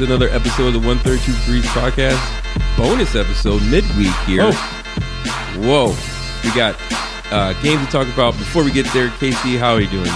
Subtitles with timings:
[0.00, 2.18] with another episode of the 132 Breeze podcast.
[2.76, 4.40] Bonus episode midweek here.
[4.44, 4.52] Oh.
[5.58, 5.94] Whoa.
[6.42, 6.74] We got
[7.30, 8.32] uh, games to talk about.
[8.38, 10.10] Before we get there, Casey, how are you doing?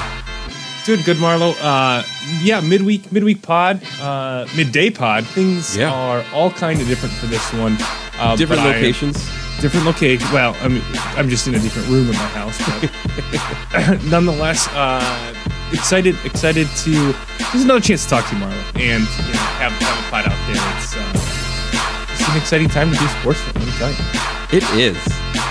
[0.86, 1.54] Doing good, Marlo.
[1.60, 2.02] Uh,
[2.40, 5.26] yeah, midweek, midweek pod, uh, midday pod.
[5.26, 5.92] Things Yeah.
[5.92, 7.76] are all kind of different for this one.
[8.18, 9.28] Uh, Different but I- locations.
[9.60, 10.26] Different location.
[10.32, 10.80] Well, I'm
[11.16, 15.34] I'm just in a different room in my house, but nonetheless, uh,
[15.72, 17.14] excited excited to.
[17.52, 20.24] There's another chance to talk to you, Marlo, and you know, have have a pod
[20.26, 20.62] out there.
[20.76, 23.54] It's uh, it's an exciting time to be a sports fan.
[23.54, 24.24] Let me tell you.
[24.52, 24.96] It is.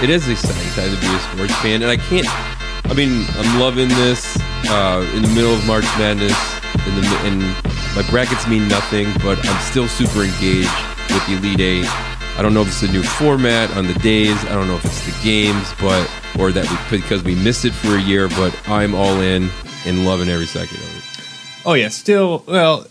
[0.02, 2.28] It is an exciting time to be a sports fan, and I can't.
[2.90, 4.38] I mean, I'm loving this
[4.70, 6.38] uh, in the middle of March Madness.
[6.86, 7.42] In the and
[7.96, 10.70] my brackets mean nothing, but I'm still super engaged
[11.10, 11.86] with Elite Eight.
[12.36, 14.38] I don't know if it's a new format on the days.
[14.46, 17.74] I don't know if it's the games, but or that we because we missed it
[17.74, 18.28] for a year.
[18.28, 19.50] But I'm all in
[19.86, 21.04] and loving every second of it.
[21.66, 22.44] Oh yeah, still.
[22.48, 22.88] Well,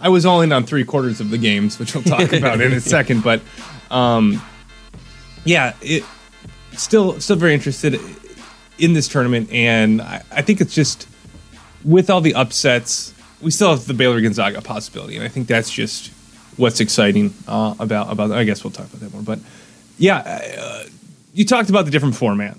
[0.00, 2.72] I was all in on three quarters of the games, which we'll talk about in
[2.72, 3.24] a second.
[3.24, 3.42] But
[3.90, 4.40] um,
[5.44, 6.04] yeah, it
[6.72, 7.98] still still very interested
[8.78, 11.08] in this tournament, and I, I think it's just
[11.84, 15.70] with all the upsets, we still have the Baylor Gonzaga possibility, and I think that's
[15.70, 16.12] just
[16.56, 18.32] what's exciting uh, about about.
[18.32, 19.38] I guess we'll talk about that more, but
[19.98, 20.18] yeah,
[20.58, 20.84] uh,
[21.32, 22.58] you talked about the different format,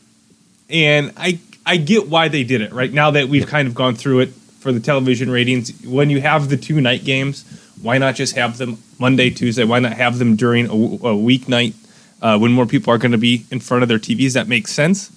[0.70, 2.72] and I I get why they did it.
[2.72, 4.30] Right now that we've kind of gone through it
[4.60, 7.44] for the television ratings, when you have the two night games,
[7.82, 9.64] why not just have them Monday, Tuesday?
[9.64, 11.74] Why not have them during a, a weeknight
[12.22, 14.34] uh, when more people are going to be in front of their TVs?
[14.34, 15.12] That makes sense.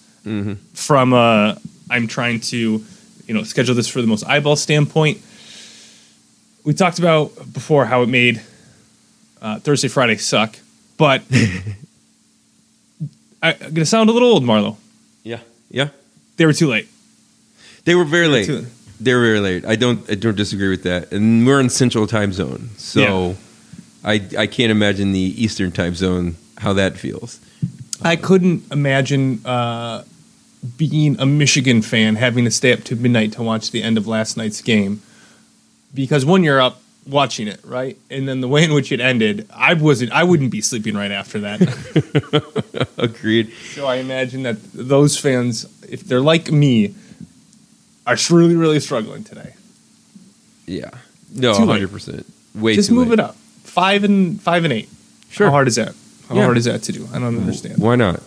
[0.74, 1.54] From uh,
[1.90, 2.84] I'm trying to,
[3.26, 5.22] you know, schedule this for the most eyeball standpoint.
[6.64, 8.42] We talked about before how it made
[9.42, 10.56] uh, Thursday, Friday suck,
[10.96, 11.22] but
[13.42, 14.76] I, I'm gonna sound a little old, Marlo.
[15.22, 15.40] Yeah,
[15.70, 15.88] yeah.
[16.36, 16.88] They were too late.
[17.84, 18.46] They were very late.
[18.46, 18.66] too-
[19.00, 19.64] They were very late.
[19.64, 20.08] I don't.
[20.10, 21.12] I don't disagree with that.
[21.12, 23.34] And we're in Central Time Zone, so Yeah.
[24.04, 27.38] I I can't imagine the Eastern Time Zone how that feels.
[28.02, 30.02] I couldn't imagine uh,
[30.76, 34.06] being a Michigan fan having to stay up to midnight to watch the end of
[34.06, 35.00] last night's game
[35.94, 39.48] because when you're up watching it, right, and then the way in which it ended,
[39.54, 40.12] I wasn't.
[40.12, 42.92] I wouldn't be sleeping right after that.
[42.98, 43.52] Agreed.
[43.74, 46.94] so I imagine that those fans, if they're like me,
[48.06, 49.54] are really, really struggling today.
[50.66, 50.90] Yeah.
[51.34, 52.26] No, hundred percent.
[52.54, 53.18] Way Just move late.
[53.18, 53.36] it up.
[53.64, 54.88] Five and five and eight.
[55.30, 55.46] Sure.
[55.48, 55.94] How hard is that?
[56.28, 56.44] How Yeah.
[56.44, 57.06] hard is that to do?
[57.12, 57.78] I don't understand.
[57.78, 58.20] Why not?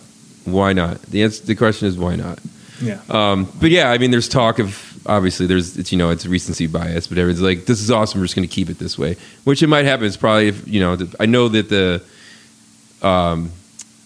[0.44, 1.02] Why not?
[1.02, 2.38] The answer, the question is why not?
[2.80, 3.00] Yeah.
[3.10, 6.66] Um, but yeah, I mean, there's talk of obviously there's it's you know it's recency
[6.66, 8.20] bias, but everyone's like, this is awesome.
[8.20, 10.06] We're just going to keep it this way, which it might happen.
[10.06, 12.02] It's probably if, you know I know that the
[13.06, 13.50] um,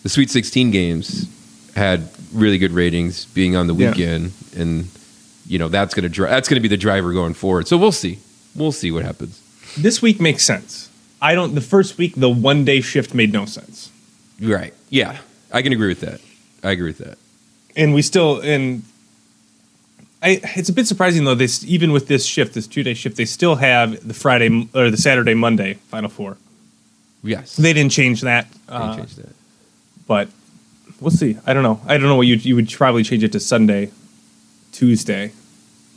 [0.03, 1.29] the Sweet 16 games
[1.75, 3.91] had really good ratings being on the Yeah.
[3.91, 4.89] weekend, and
[5.47, 7.69] you know that's going to dri- that's going to be the driver going forward.
[7.69, 8.19] So we'll see.
[8.55, 9.41] We'll see what happens.
[9.77, 10.89] this week makes sense.
[11.21, 11.55] I don't.
[11.55, 13.91] The first week, the one day shift made no sense,
[14.41, 14.73] Right?
[14.91, 15.19] Yeah,
[15.53, 16.21] I can agree with that.
[16.63, 17.19] I agree with that.
[17.77, 18.83] and we still and.
[20.22, 21.34] I, it's a bit surprising though.
[21.34, 24.91] This even with this shift, this two day shift, they still have the Friday or
[24.91, 26.37] the Saturday Monday Final Four.
[27.22, 29.34] Yes, They didn't change that, They uh, changed that.
[30.06, 30.28] but
[31.00, 31.37] we'll see.
[31.44, 31.81] I don't know.
[31.87, 33.91] I don't know what you you would probably change it to Sunday,
[34.72, 35.32] Tuesday.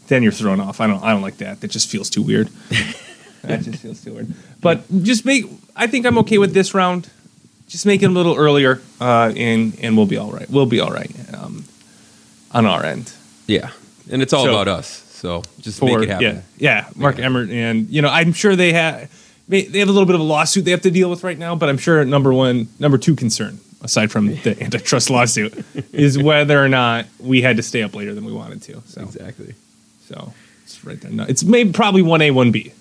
[0.07, 0.81] Then you're thrown off.
[0.81, 1.03] I don't.
[1.03, 1.61] I don't like that.
[1.61, 2.47] That just feels too weird.
[3.43, 4.33] that just feels too weird.
[4.59, 5.45] But just make.
[5.75, 7.09] I think I'm okay with this round.
[7.67, 10.49] Just make it a little earlier, uh, and and we'll be all right.
[10.49, 11.65] We'll be all right um,
[12.51, 13.13] on our end.
[13.45, 13.69] Yeah,
[14.11, 15.03] and it's all So- about us.
[15.13, 16.43] So just For- make it happen.
[16.57, 16.85] Yeah, yeah.
[16.95, 19.09] Mark Emmert, and you know, I'm sure they have
[19.49, 21.55] they have a little bit of a lawsuit they have to deal with right now.
[21.55, 25.53] But I'm sure number one, number two concern, aside from the antitrust lawsuit,
[25.91, 28.81] is whether or not we had to stay up later than we wanted to.
[28.85, 29.55] So Exactly.
[30.07, 30.33] so
[30.63, 31.11] it's right there.
[31.11, 32.71] No, it's maybe probably one A, one B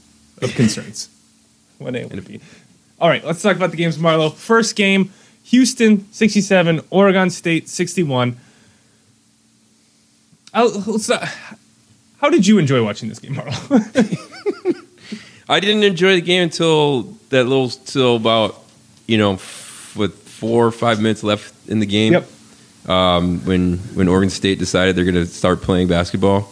[0.40, 1.08] of concerns.
[1.78, 2.40] One A, one B.
[3.00, 4.34] All right, let's talk about the games, Marlo.
[4.34, 5.12] First game,
[5.44, 8.36] Houston 67, Oregon State 61.
[10.58, 11.28] I'll- not-
[12.20, 14.84] how did you enjoy watching this game, Marlo?
[15.48, 18.62] I didn't enjoy the game until that little till about
[19.06, 22.12] you know f- with four or five minutes left in the game.
[22.14, 22.28] Yep.
[22.88, 26.50] Um, when when Oregon State decided they're going to start playing basketball,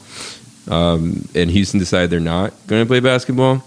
[0.68, 3.62] um, and Houston decided they're not going to play basketball,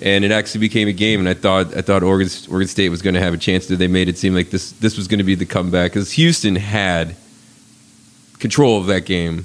[0.00, 1.20] and it actually became a game.
[1.20, 3.66] And I thought I thought Oregon Oregon State was going to have a chance.
[3.66, 6.12] That they made it seem like this this was going to be the comeback because
[6.12, 7.16] Houston had
[8.46, 9.36] control of that game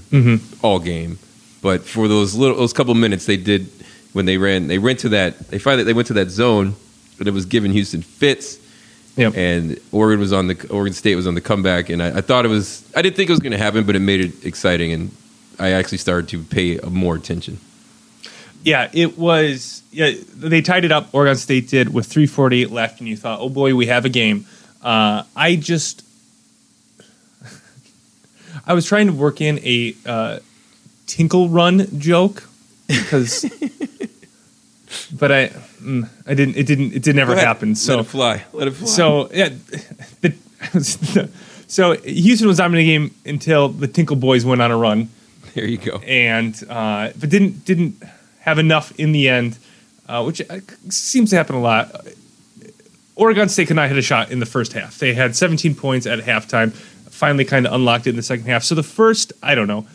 [0.62, 1.18] all game,
[1.62, 3.64] but for those little those couple minutes they did
[4.14, 6.68] when they ran they went to that they finally they went to that zone,
[7.20, 8.58] and it was giving Houston fits
[9.18, 9.34] Yep.
[9.36, 12.46] and Oregon was on the Oregon State was on the comeback, and I, I thought
[12.46, 14.94] it was I didn't think it was going to happen, but it made it exciting,
[14.94, 15.12] and
[15.60, 17.58] I actually started to pay more attention.
[18.64, 19.82] Yeah, it was.
[19.92, 21.10] Yeah, they tied it up.
[21.14, 24.46] Oregon State did with 3:48 left, and you thought, "Oh boy, we have a game."
[24.82, 26.04] Uh, I just,
[28.70, 30.40] I was trying to work in a uh,
[31.08, 32.48] tinkle run joke
[32.88, 33.44] because,
[35.12, 35.48] but I,
[35.82, 36.56] mm, I didn't.
[36.56, 36.94] It didn't.
[36.94, 37.48] It did never Go ahead.
[37.48, 37.74] happen.
[37.74, 38.44] So Let it fly.
[38.54, 38.88] Let it fly.
[38.88, 39.50] so yeah,
[40.22, 40.36] the,
[41.68, 45.10] so Houston was dominating the game until the Tinkle Boys went on a run,
[45.56, 45.98] there you go.
[45.98, 48.04] and uh, but didn't didn't
[48.42, 49.58] have enough in the end,
[50.08, 52.06] uh, which uh, seems to happen a lot.
[53.16, 54.98] Oregon State could not hit a shot in the first half.
[54.98, 56.74] They had 17 points at halftime.
[57.20, 58.64] Finally, kind of unlocked it in the second half.
[58.64, 59.86] So the first, I don't know,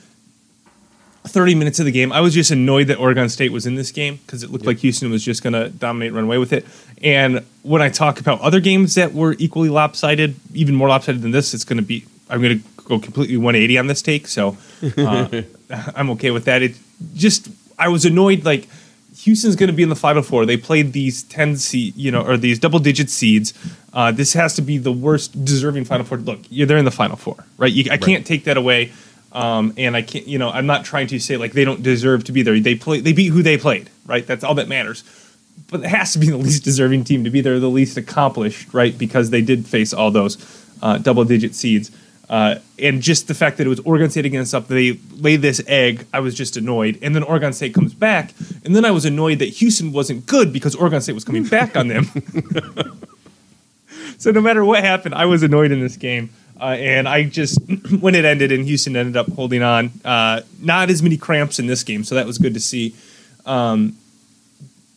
[1.26, 3.90] 30 minutes of the game, I was just annoyed that Oregon State was in this
[3.90, 6.66] game because it looked like Houston was just going to dominate, run away with it.
[7.02, 11.30] And when I talk about other games that were equally lopsided, even more lopsided than
[11.30, 12.04] this, it's going to be.
[12.28, 14.58] I'm going to go completely 180 on this take, so
[14.98, 15.42] uh,
[15.96, 16.62] I'm okay with that.
[16.62, 16.76] It
[17.14, 17.48] just
[17.78, 18.68] I was annoyed like.
[19.24, 20.44] Houston's going to be in the Final Four.
[20.44, 23.54] They played these ten seed, you know, or these double digit seeds.
[23.92, 26.18] Uh, this has to be the worst deserving Final Four.
[26.18, 27.72] Look, you're they're in the Final Four, right?
[27.72, 28.92] You, I can't take that away.
[29.32, 32.22] Um, and I can't, you know, I'm not trying to say like they don't deserve
[32.24, 32.60] to be there.
[32.60, 34.24] They play, they beat who they played, right?
[34.24, 35.02] That's all that matters.
[35.70, 38.72] But it has to be the least deserving team to be there, the least accomplished,
[38.72, 38.96] right?
[38.96, 40.38] Because they did face all those
[40.82, 41.90] uh, double digit seeds.
[42.28, 45.60] Uh, and just the fact that it was Oregon State against up, they lay this
[45.66, 46.06] egg.
[46.12, 48.32] I was just annoyed, and then Oregon State comes back,
[48.64, 51.76] and then I was annoyed that Houston wasn't good because Oregon State was coming back
[51.76, 52.04] on them.
[54.18, 57.60] so no matter what happened, I was annoyed in this game, uh, and I just
[58.00, 61.66] when it ended and Houston ended up holding on, uh, not as many cramps in
[61.66, 62.94] this game, so that was good to see.
[63.44, 63.96] Um,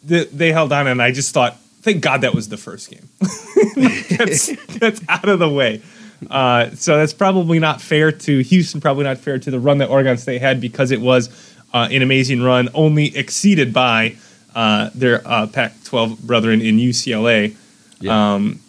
[0.03, 3.09] the, they held on, and I just thought, thank God that was the first game.
[4.18, 4.50] that's
[4.80, 5.81] that's out of the way.
[6.29, 8.81] Uh, so that's probably not fair to Houston.
[8.81, 11.29] Probably not fair to the run that Oregon State had because it was
[11.73, 14.15] uh, an amazing run, only exceeded by
[14.55, 17.55] uh, their uh, Pac-12 brethren in UCLA.
[17.99, 18.35] Yeah.
[18.35, 18.59] Um,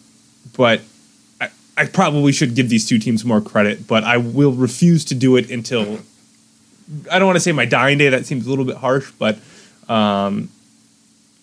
[0.57, 0.83] but
[1.41, 5.15] I, I probably should give these two teams more credit, but I will refuse to
[5.15, 6.01] do it until
[7.11, 8.09] I don't want to say my dying day.
[8.09, 9.39] That seems a little bit harsh, but
[9.89, 10.51] um,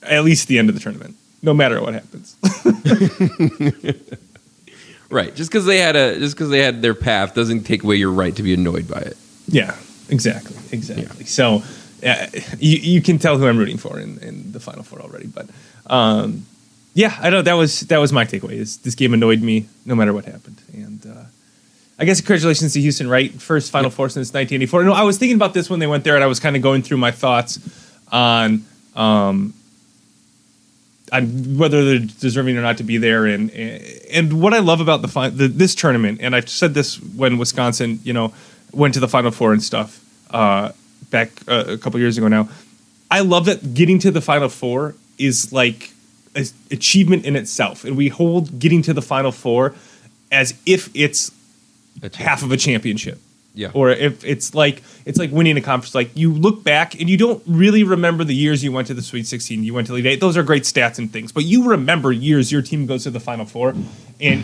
[0.03, 2.35] at least the end of the tournament, no matter what happens.
[5.09, 5.35] right.
[5.35, 8.11] Just because they had a just because they had their path doesn't take away your
[8.11, 9.17] right to be annoyed by it.
[9.47, 9.75] yeah,
[10.09, 11.25] exactly, exactly.
[11.25, 11.63] So
[12.05, 12.27] uh,
[12.59, 15.47] you, you can tell who I'm rooting for in, in the final four already, but
[15.87, 16.45] um,
[16.93, 18.53] yeah, I know that was that was my takeaway.
[18.53, 21.23] Is this game annoyed me no matter what happened, and uh,
[21.99, 23.31] I guess congratulations to Houston, right?
[23.33, 24.83] First Final Four since 1984.
[24.83, 26.61] No, I was thinking about this when they went there, and I was kind of
[26.61, 27.59] going through my thoughts
[28.11, 28.65] on
[28.95, 29.53] um,
[31.11, 35.01] on whether they're deserving or not to be there, and and what I love about
[35.01, 38.33] the, fi- the this tournament, and I've said this when Wisconsin, you know,
[38.71, 40.71] went to the Final Four and stuff uh,
[41.11, 42.49] back uh, a couple years ago now.
[43.11, 45.91] I love that getting to the Final Four is like
[46.35, 49.75] an achievement in itself, and we hold getting to the Final Four
[50.31, 51.31] as if it's
[52.15, 53.19] half of a championship.
[53.55, 53.71] Yeah.
[53.73, 55.95] Or if it's like it's like winning a conference.
[55.95, 59.01] Like you look back and you don't really remember the years you went to the
[59.01, 60.19] Sweet 16, you went to Elite Eight.
[60.19, 63.19] Those are great stats and things, but you remember years your team goes to the
[63.19, 63.73] Final Four,
[64.19, 64.43] and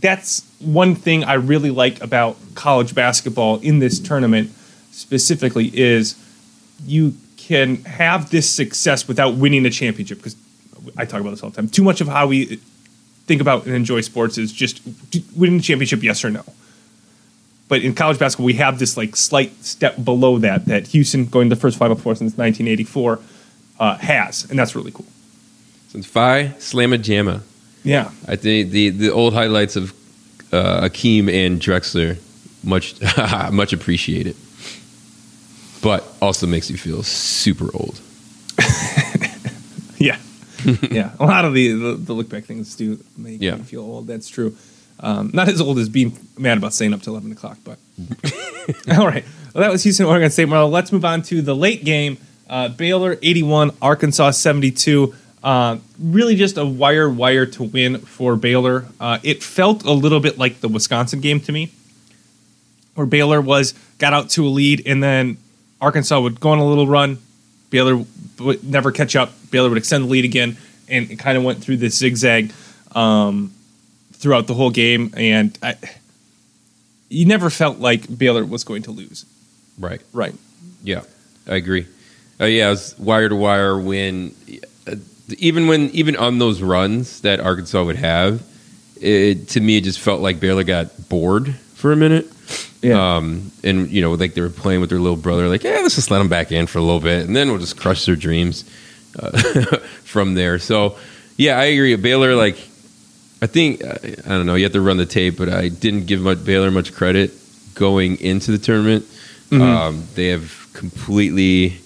[0.00, 4.50] that's one thing I really like about college basketball in this tournament
[4.90, 6.16] specifically is
[6.84, 10.36] you can have this success without winning a championship because
[10.96, 11.68] I talk about this all the time.
[11.68, 12.60] Too much of how we
[13.26, 14.80] think about and enjoy sports is just
[15.36, 16.44] winning a championship, yes or no.
[17.68, 21.48] But in college basketball, we have this like slight step below that that Houston, going
[21.50, 23.20] to the first Final Four since 1984,
[23.78, 25.06] uh, has, and that's really cool.
[25.88, 27.42] Since Phi Slamma Jamma.
[27.84, 29.92] Yeah, I think the the old highlights of
[30.52, 32.18] uh, Akeem and Drexler
[32.64, 32.94] much
[33.52, 34.34] much appreciated,
[35.82, 38.00] but also makes you feel super old.
[39.98, 40.18] yeah,
[40.90, 41.12] yeah.
[41.20, 43.56] A lot of the, the the look back things do make Yeah.
[43.56, 44.06] me feel old.
[44.06, 44.56] That's true.
[45.00, 47.78] Um, not as old as being mad about staying up till 11 o'clock, but
[48.98, 49.24] all right.
[49.54, 50.48] Well, that was Houston, Oregon State.
[50.48, 52.18] Marlo, let's move on to the late game.
[52.48, 55.14] Uh, Baylor 81, Arkansas 72.
[55.42, 58.86] Uh, really just a wire wire to win for Baylor.
[58.98, 61.70] Uh, it felt a little bit like the Wisconsin game to me,
[62.94, 65.36] where Baylor was got out to a lead and then
[65.80, 67.18] Arkansas would go on a little run.
[67.70, 68.04] Baylor
[68.40, 69.32] would never catch up.
[69.50, 70.56] Baylor would extend the lead again,
[70.88, 72.52] and it kind of went through this zigzag
[72.94, 73.52] um,
[74.18, 75.12] throughout the whole game.
[75.16, 75.76] And I,
[77.08, 79.24] you never felt like Baylor was going to lose.
[79.78, 80.00] Right.
[80.12, 80.34] Right.
[80.82, 81.02] Yeah,
[81.46, 81.86] I agree.
[82.40, 84.34] Uh, yeah, it was wire to wire when,
[84.86, 84.94] uh,
[85.38, 88.42] even when even on those runs that Arkansas would have,
[89.00, 92.26] it, to me it just felt like Baylor got bored for a minute,
[92.82, 93.16] Yeah.
[93.16, 95.96] Um, and you know, like they were playing with their little brother, like, yeah, let's
[95.96, 98.16] just let them back in for a little bit, and then we'll just crush their
[98.16, 98.64] dreams
[99.18, 99.30] uh,
[100.04, 100.58] from there.
[100.58, 100.96] So,
[101.36, 101.94] yeah, I agree.
[101.96, 102.56] Baylor, like,
[103.40, 104.54] I think I don't know.
[104.56, 107.32] You have to run the tape, but I didn't give much, Baylor much credit
[107.74, 109.06] going into the tournament.
[109.52, 111.78] Um, they have completely,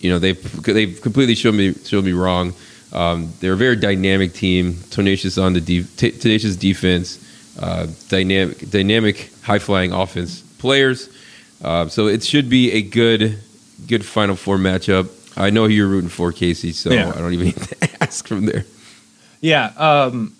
[0.00, 2.54] you know, they've they've completely showed me showed me wrong.
[2.92, 7.18] Um, they're a very dynamic team, tenacious on the de- t- tenacious defense,
[7.60, 11.08] uh, dynamic dynamic high flying offense players.
[11.62, 13.38] Uh, so it should be a good
[13.86, 15.10] good Final Four matchup.
[15.36, 16.72] I know who you're rooting for, Casey.
[16.72, 17.10] So Yeah.
[17.14, 18.64] I don't even need to ask from there.
[19.40, 19.72] Yeah.
[19.76, 20.34] Um,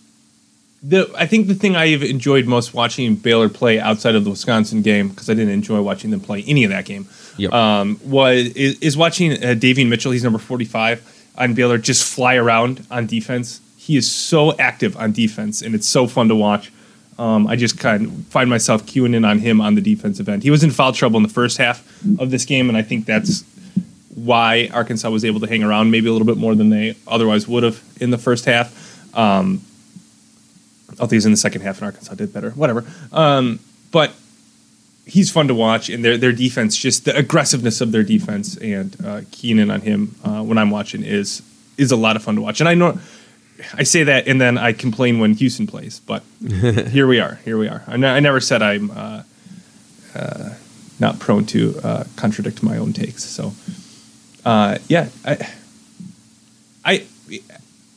[0.83, 4.83] the I think the thing I've enjoyed most watching Baylor play outside of the Wisconsin
[4.83, 7.09] game because I didn't enjoy watching them play any of that game.
[7.39, 7.53] Yep.
[7.53, 10.13] Um, was is, is watching uh, Davion Mitchell.
[10.13, 11.03] He's number forty five
[11.37, 11.79] on Baylor.
[11.79, 13.61] Just fly around on defense.
[13.77, 16.73] He is so active on defense, and it's so fun to watch.
[17.19, 20.43] Um, I just kind of find myself queuing in on him on the defensive end.
[20.43, 21.87] He was in foul trouble in the first half
[22.19, 23.43] of this game, and I think that's
[24.15, 27.47] why Arkansas was able to hang around maybe a little bit more than they otherwise
[27.49, 28.86] would have in the first half.
[29.17, 29.63] Um,
[30.91, 32.51] I think it was in the second half, and Arkansas did better.
[32.51, 32.85] Whatever.
[33.13, 33.59] Um,
[33.91, 34.13] but
[35.05, 38.97] he's fun to watch, and their their defense, just the aggressiveness of their defense, and
[39.05, 41.43] uh, keying in on him uh, when I'm watching is
[41.77, 42.61] is a lot of fun to watch.
[42.61, 42.99] And I know
[43.75, 47.37] I say that, and then I complain when Houston plays, but here we are.
[47.45, 47.83] Here we are.
[47.87, 49.23] I, I never said I'm uh,
[50.15, 50.51] uh,
[50.99, 53.25] not prone to uh, contradict my own takes.
[53.25, 53.53] So,
[54.45, 55.53] uh, yeah, I,
[56.85, 57.07] I,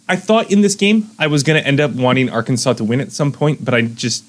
[0.09, 2.99] I thought in this game I was going to end up wanting Arkansas to win
[2.99, 4.25] at some point, but I just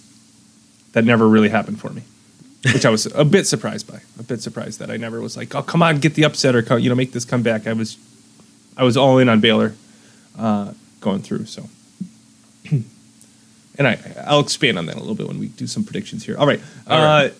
[0.92, 2.02] that never really happened for me,
[2.72, 4.00] which I was a bit surprised by.
[4.18, 6.78] A bit surprised that I never was like, oh come on, get the upset or
[6.78, 7.66] you know make this comeback.
[7.66, 7.96] I was,
[8.76, 9.75] I was all in on Baylor
[10.38, 11.46] uh, going through.
[11.46, 11.68] So.
[13.78, 16.37] And I, I'll expand on that a little bit when we do some predictions here.
[16.37, 17.30] All right, All right.
[17.30, 17.34] Uh,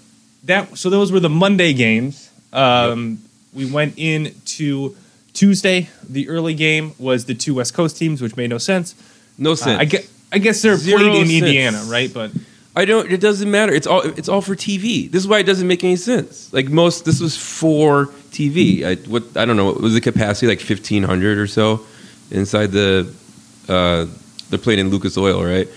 [0.44, 2.30] that so those were the Monday games.
[2.50, 3.18] Um,
[3.52, 4.97] We went into
[5.40, 5.88] Tuesday.
[6.09, 8.94] The early game was the two West Coast teams, which made no sense.
[9.38, 9.80] No Uh, sense.
[9.80, 11.42] I guess I guess they're Zero played in sense.
[11.42, 12.12] Indiana, right?
[12.12, 12.30] But
[12.76, 13.11] I don't.
[13.11, 13.73] It doesn't matter.
[13.73, 14.02] It's all.
[14.02, 15.11] It's all for TV.
[15.11, 16.52] This is why it doesn't make any sense.
[16.52, 18.85] Like most, this was for TV.
[18.85, 19.64] I what I don't know.
[19.73, 20.47] What was the capacity?
[20.47, 21.80] Like fifteen hundred or so
[22.30, 23.12] inside the.
[23.68, 24.06] Uh,
[24.50, 25.68] they're playing in Lucas Oil, right?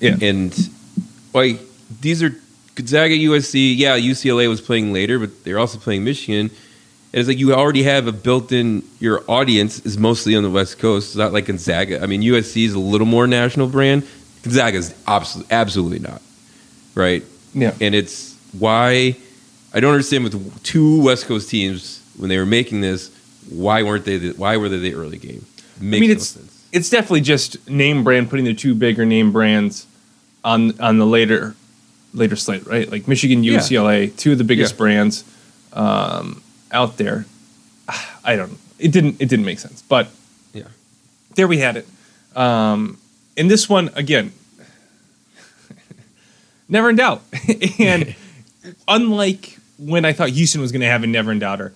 [0.00, 0.16] Yeah.
[0.22, 0.54] And
[1.34, 1.58] like
[2.00, 2.30] these are
[2.76, 3.74] Gonzaga, USC.
[3.76, 6.50] Yeah, UCLA was playing later, but they're also playing Michigan.
[7.18, 8.82] It's like you already have a built-in.
[9.00, 11.08] Your audience is mostly on the West Coast.
[11.08, 12.02] It's not like Gonzaga.
[12.02, 14.06] I mean, USC is a little more national brand.
[14.42, 16.22] Gonzaga is absolutely, absolutely not
[16.98, 17.22] right?
[17.54, 17.74] Yeah.
[17.80, 19.16] And it's why
[19.72, 23.10] I don't understand with two West Coast teams when they were making this,
[23.48, 24.18] why weren't they?
[24.18, 25.46] The, why were they the early game?
[25.80, 26.68] Makes I mean, no it's sense.
[26.72, 29.86] it's definitely just name brand putting the two bigger name brands
[30.44, 31.54] on on the later
[32.12, 32.90] later slate, right?
[32.90, 33.58] Like Michigan, Yeah.
[33.58, 34.78] UCLA, two of the biggest Yeah.
[34.78, 35.24] brands
[35.72, 37.26] um, out there.
[38.24, 38.58] I don't.
[38.78, 39.20] It didn't.
[39.20, 40.08] It didn't make sense, but
[40.52, 40.64] Yeah.
[41.34, 41.86] there we had it.
[42.36, 42.98] Um,
[43.36, 44.32] and this one again,
[46.68, 47.22] never in doubt.
[47.78, 48.14] and
[48.86, 51.72] unlike when I thought Houston was going to have a never in doubter,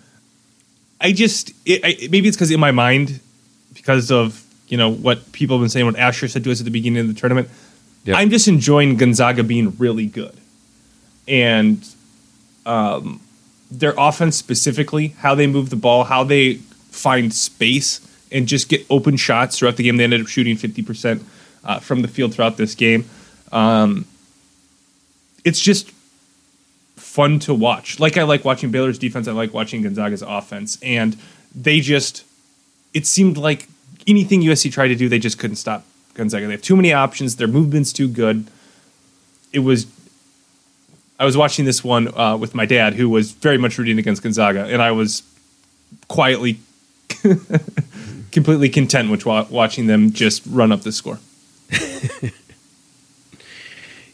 [1.00, 3.20] I just it, I, maybe it's because in my mind,
[3.74, 6.64] because of you know what people have been saying, what Asher said to us at
[6.64, 7.48] the beginning of the tournament.
[8.04, 8.16] Yep.
[8.16, 10.36] I'm just enjoying Gonzaga being really good,
[11.28, 11.86] and
[12.66, 13.20] um,
[13.78, 16.54] their offense specifically, how they move the ball, how they
[16.90, 18.00] find space
[18.30, 19.96] and just get open shots throughout the game.
[19.96, 21.22] They ended up shooting 50%
[21.64, 23.04] uh, from the field throughout this game.
[23.50, 24.06] Um,
[25.44, 25.90] it's just
[26.96, 27.98] fun to watch.
[27.98, 30.78] Like I like watching Baylor's defense, I like watching Gonzaga's offense.
[30.82, 31.16] And
[31.54, 32.24] they just,
[32.94, 33.68] it seemed like
[34.06, 36.46] anything USC tried to do, they just couldn't stop Gonzaga.
[36.46, 38.46] They have too many options, their movement's too good.
[39.52, 39.86] It was
[41.22, 44.24] I was watching this one uh, with my dad, who was very much rooting against
[44.24, 45.22] Gonzaga, and I was
[46.08, 46.58] quietly,
[48.32, 51.20] completely content with wa- watching them just run up the score.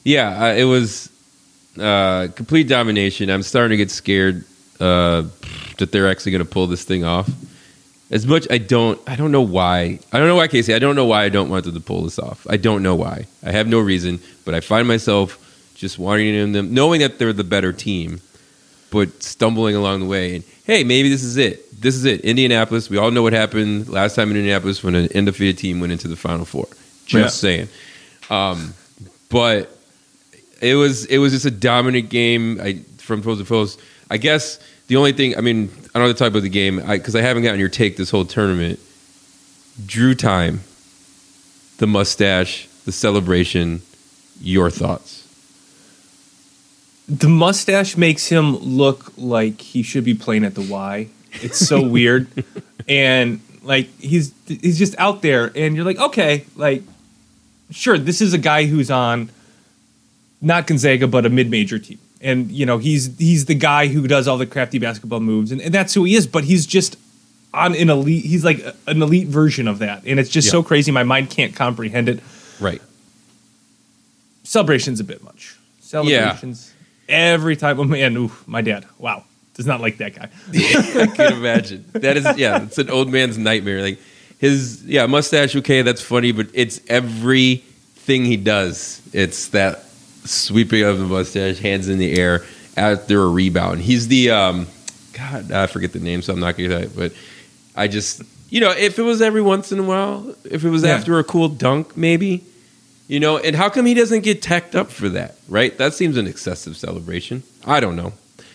[0.04, 1.10] Yeah, uh, it was
[1.78, 3.28] uh, complete domination.
[3.28, 4.44] I'm starting to get scared
[4.80, 5.24] uh,
[5.76, 7.28] that they're actually going to pull this thing off.
[8.10, 9.98] As much I don't, I don't know why.
[10.10, 10.72] I don't know why, Casey.
[10.72, 12.46] I don't know why I don't want them to pull this off.
[12.48, 13.26] I don't know why.
[13.42, 15.44] I have no reason, but I find myself
[15.78, 18.20] just wanting them, knowing that they're the better team,
[18.90, 20.34] but stumbling along the way.
[20.34, 21.80] And hey, maybe this is it.
[21.80, 22.22] This is it.
[22.22, 22.90] Indianapolis.
[22.90, 26.08] We all know what happened last time in Indianapolis when an undefeated team went into
[26.08, 26.66] the Final Four.
[27.06, 27.66] Just Yeah.
[27.68, 27.68] saying.
[28.28, 28.74] Um,
[29.28, 29.74] but
[30.60, 33.78] it was it was just a dominant game I, from post to post.
[34.10, 34.58] I guess
[34.88, 37.22] the only thing I mean I don't have to talk about the game because I,
[37.22, 38.80] haven't gotten your take this whole tournament.
[39.86, 40.58] Drew Timme,
[41.78, 43.82] the mustache, the celebration.
[44.40, 45.17] Your thoughts?
[47.08, 51.08] The mustache makes him look like he should be playing at the Y.
[51.32, 52.28] It's so weird,
[52.86, 56.82] and like he's he's just out there, and you're like, okay, like
[57.70, 59.30] sure, this is a guy who's on
[60.42, 64.28] not Gonzaga, but a mid-major team, and you know he's he's the guy who does
[64.28, 66.26] all the crafty basketball moves, and, and that's who he is.
[66.26, 66.96] But he's just
[67.54, 68.24] on an elite.
[68.26, 70.52] He's like an elite version of that, and it's just Yeah.
[70.52, 70.92] so crazy.
[70.92, 72.20] My mind can't comprehend it.
[72.60, 72.82] Right.
[74.44, 75.56] Celebrations a bit much.
[75.80, 76.67] Celebrations
[77.08, 77.80] every time.
[77.80, 78.86] Oh man, ooh, my dad.
[78.98, 79.24] Wow,
[79.54, 80.28] does not like that guy.
[81.02, 81.84] I can imagine.
[81.92, 83.82] That is, yeah, it's an old man's nightmare.
[83.82, 83.98] Like
[84.38, 85.56] his, yeah, mustache.
[85.56, 89.02] Okay, that's funny, but it's everything he does.
[89.12, 89.84] It's that
[90.24, 92.44] sweeping of the mustache, hands in the air
[92.76, 93.80] after a rebound.
[93.80, 94.66] He's the, um,
[95.14, 96.96] God, I forget the name, so I'm not gonna say it.
[96.96, 97.12] But
[97.74, 100.82] I just, you know, if it was every once in a while, if it was
[100.82, 100.90] Yeah.
[100.94, 102.44] after a cool dunk, maybe.
[103.08, 105.36] You know, and how come he doesn't get tacked up for that?
[105.48, 105.76] Right?
[105.78, 107.42] That seems an excessive celebration.
[107.66, 108.12] I don't know.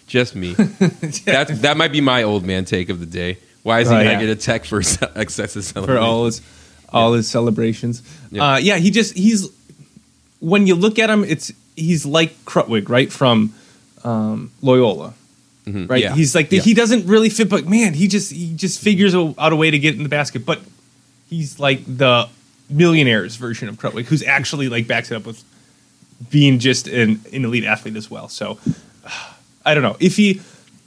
[0.08, 0.54] Just me.
[1.26, 3.38] That that might be my old man take of the day.
[3.64, 4.20] Why is he Oh, yeah.
[4.20, 6.04] get a tech for ce- excessive for celebration?
[6.04, 6.42] all his
[6.90, 8.02] all his celebrations.
[8.32, 8.54] Yeah.
[8.54, 9.50] Uh, yeah, he just he's
[10.40, 13.54] when you look at him, it's he's like Krutwig, right from
[14.04, 15.14] um, Loyola,
[15.66, 16.04] Mhm, right?
[16.04, 16.62] yeah, He's like the, yeah.
[16.64, 19.80] he doesn't really fit, but man, he just he just figures out a way to
[19.80, 20.46] get in the basket.
[20.46, 20.60] But
[21.30, 22.28] he's like the
[22.70, 25.44] millionaires version of Krutwig, who's actually like backs it up with
[26.30, 28.28] being just an, an elite athlete as well.
[28.28, 28.60] So
[29.66, 30.42] I don't know if he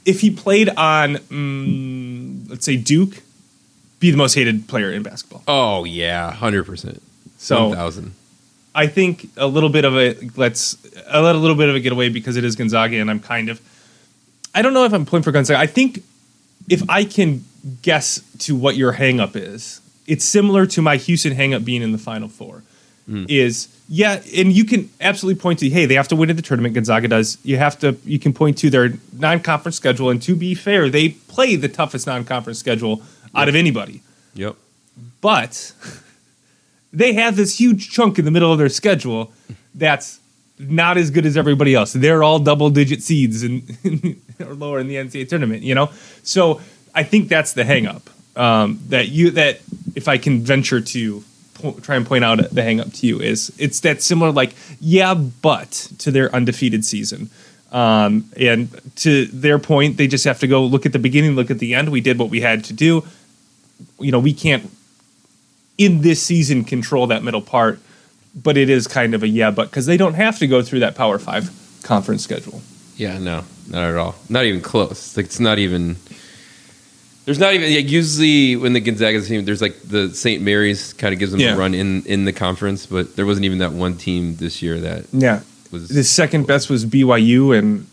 [0.05, 3.21] if he played on mm, let's say Duke,
[3.99, 5.43] be the most hated player in basketball.
[5.47, 7.01] Oh yeah, hundred percent.
[7.37, 8.13] So- thousand.
[8.75, 10.77] I think a little bit of a let's
[11.09, 13.19] I let a little bit of a get away because it is Gonzaga, and I'm
[13.19, 13.59] kind of
[14.53, 15.59] I don't know if I'm pulling for Gonzaga.
[15.59, 16.03] I think
[16.69, 17.43] if I can
[17.81, 21.97] guess to what your hangup is, it's similar to my Houston hangup being in the
[21.97, 22.63] Final Four.
[23.29, 26.41] Is yeah, and you can absolutely point to hey they have to win in the
[26.41, 26.73] tournament.
[26.73, 27.37] Gonzaga does.
[27.45, 31.09] You have to you can point to their non-conference schedule, and to be fair, they
[31.09, 33.01] play the toughest non-conference schedule
[33.33, 34.01] out of anybody
[34.33, 34.55] Yep.
[35.21, 35.71] but
[36.93, 39.31] they have this huge chunk in the middle of their schedule
[39.73, 40.19] that's
[40.59, 41.93] not as good as everybody else.
[41.93, 43.63] They're all double digit seeds and
[44.41, 45.91] or lower in the NCAA tournament, you know.
[46.23, 46.59] So
[46.93, 49.61] I think that's the hang up um, that you that
[49.97, 51.23] if I can venture to
[51.55, 54.53] po- try and point out the hang up to you is it's that similar like
[54.79, 57.29] yeah, but to their undefeated season.
[57.71, 61.51] Um, and to their point, they just have to go look at the beginning, look
[61.51, 61.89] at the end.
[61.89, 63.03] We did what we had to do.
[63.99, 64.71] You know, we can't
[65.77, 67.79] in this season control that middle part,
[68.33, 70.79] but it is kind of a yeah, but because they don't have to go through
[70.79, 71.51] that Power Five
[71.83, 72.61] conference schedule.
[72.95, 74.15] Yeah, no, not at all.
[74.29, 75.17] Not even close.
[75.17, 75.97] Like it's not even.
[77.27, 80.41] There's not even like, usually when the Gonzaga team, there's like the St.
[80.41, 81.55] Mary's kind of gives them Yeah.
[81.55, 84.79] a run in in the conference, but there wasn't even that one team this year
[84.79, 85.89] that Yeah, was.
[85.89, 87.85] the second best was BYU, and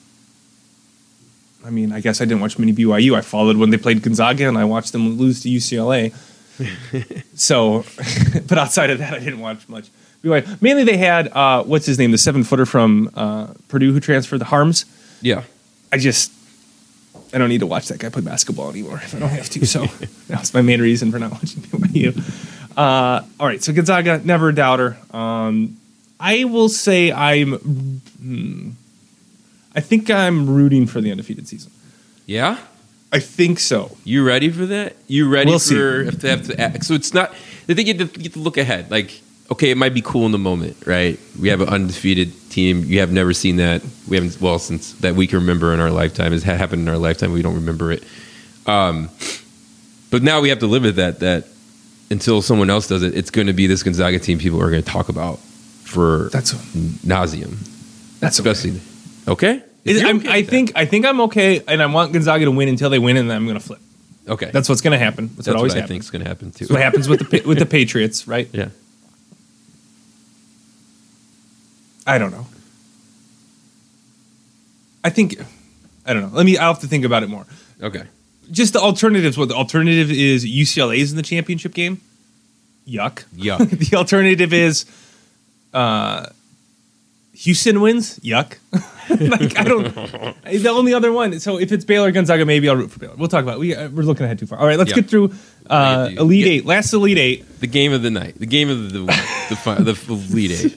[1.67, 3.17] I mean, I guess I didn't watch many BYU.
[3.17, 6.13] I followed when they played Gonzaga, and I watched them lose to UCLA.
[7.35, 7.85] so,
[8.47, 9.89] but outside of that, I didn't watch much.
[10.23, 10.63] BYU.
[10.63, 14.39] Mainly, they had uh, what's his name, the seven footer from uh, Purdue who transferred
[14.39, 14.85] the Haarms.
[15.23, 15.43] yeah,
[15.91, 16.31] I just
[17.35, 19.67] I don't need to watch that guy play basketball anymore if I don't have to.
[19.67, 19.87] So
[20.29, 22.15] that's my main reason for not watching BYU.
[22.77, 24.97] Uh, all right, so Gonzaga, never a doubter.
[25.13, 25.77] Um,
[26.21, 27.55] I will say I'm.
[27.57, 28.71] hmm,
[29.75, 31.73] I think I'm rooting for the undefeated season.
[32.27, 32.59] yeah.
[33.13, 33.97] I think so.
[34.03, 34.97] You ready for that?
[35.07, 36.85] You ready We'll for if they have to act?
[36.85, 37.31] So it's not.
[37.31, 38.91] I think you have to, you have to look ahead.
[38.91, 39.21] Like,
[39.53, 41.17] okay, it might be cool in the moment, right?
[41.41, 42.85] We have an undefeated team.
[42.85, 43.83] You have never seen that.
[44.09, 44.41] We haven't.
[44.41, 47.33] Well, since that we can remember in our lifetime has happened in our lifetime.
[47.33, 48.03] We don't remember it.
[48.67, 49.09] Um,
[50.11, 51.21] but now we have to live with that.
[51.21, 51.45] That
[52.11, 54.83] until someone else does it, it's going to be this Gonzaga team people are going
[54.83, 55.39] to talk about
[55.85, 56.53] for That's
[57.05, 57.57] nauseum.
[58.21, 58.51] that's okay.
[58.51, 58.81] Especially,
[59.29, 59.63] okay.
[59.85, 60.51] If Is- you're I'm- okay I with that.
[60.51, 63.29] think I think I'm okay, and I want Gonzaga to win until they win, and
[63.29, 63.81] then I'm going to flip.
[64.29, 64.51] okay.
[64.53, 65.27] That's what's going to happen.
[65.27, 65.89] That's, That's what always what I happens.
[65.89, 66.65] think is going to happen too.
[66.65, 68.49] That's what happens with the with the Patriots, right?
[68.53, 68.69] yeah.
[72.07, 72.47] I don't know.
[75.03, 75.37] I think
[76.07, 76.37] I don't know.
[76.37, 76.57] Let me.
[76.59, 77.47] I'll have to think about it more.
[77.83, 78.05] Okay.
[78.51, 79.39] Just the alternatives.
[79.39, 80.45] What the alternative is?
[80.45, 82.01] UCLA's in the championship game.
[82.87, 83.25] Yuck.
[83.35, 83.71] Yuck.
[83.91, 84.85] the alternative is
[85.73, 86.27] uh,
[87.33, 88.19] Houston wins.
[88.21, 88.57] Yuck.
[89.11, 89.95] like I don't.
[90.45, 91.41] The only other one.
[91.41, 93.15] So if it's Baylor Gonzaga, maybe I'll root for Baylor.
[93.17, 93.57] We'll talk about.
[93.57, 93.61] It.
[93.61, 94.59] We uh, we're looking ahead too far.
[94.59, 94.97] All right, let's Yeah.
[94.97, 95.33] get through
[95.69, 96.67] uh, Elite get- Eight.
[96.67, 97.61] Last Elite Eight.
[97.61, 98.39] The game of the night.
[98.39, 100.77] The game of the the the, the lead eight.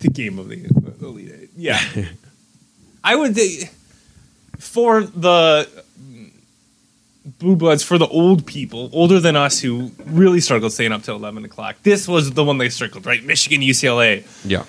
[0.00, 0.68] The game of the
[1.00, 1.50] Elite Eight.
[1.56, 1.80] Yeah,
[3.04, 3.70] I would say
[4.58, 5.68] for the
[7.38, 11.16] blue bloods, for the old people, older than us, who really struggled staying up till
[11.16, 11.76] eleven o'clock.
[11.82, 13.24] This was the one they circled, right?
[13.24, 14.24] Michigan, UCLA.
[14.44, 14.64] Yeah.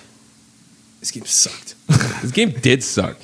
[1.00, 1.74] This game sucked.
[2.22, 3.16] This game did suck.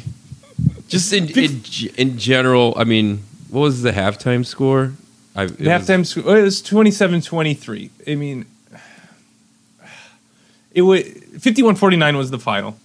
[0.89, 1.63] Just in in,
[1.97, 4.95] in general, I mean, what was the halftime score?
[5.37, 7.91] I, it The halftime score it was 27-23.
[8.09, 8.47] I mean,
[10.73, 11.05] it was
[11.39, 12.77] 51-49 was the final.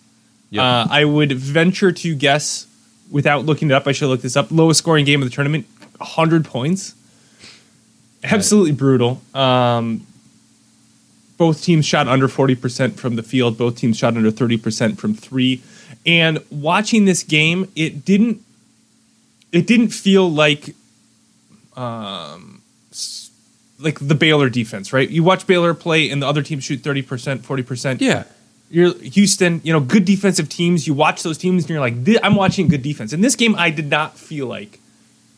[0.51, 0.63] Yep.
[0.63, 2.67] Uh, I would venture to guess,
[3.09, 4.51] without looking it up, I should look this up.
[4.51, 5.65] Lowest scoring game of the tournament,
[5.97, 6.95] 100 points.
[8.23, 9.21] Absolutely brutal.
[9.33, 10.05] Um,
[11.37, 13.57] both teams shot under 40% from the field.
[13.57, 15.61] Both teams shot under 30% from three.
[16.05, 18.41] And watching this game, it didn't
[19.51, 20.75] it didn't feel like
[21.75, 22.61] um
[23.79, 25.09] like the Baylor defense, right?
[25.09, 27.99] You watch Baylor play and the other teams shoot 30%, 40%.
[27.99, 28.23] yeah,
[28.73, 30.87] You're Houston, you know, good defensive teams.
[30.87, 33.13] You watch those teams and you're like, I'm watching good defense.
[33.13, 34.79] In this game, I did not feel like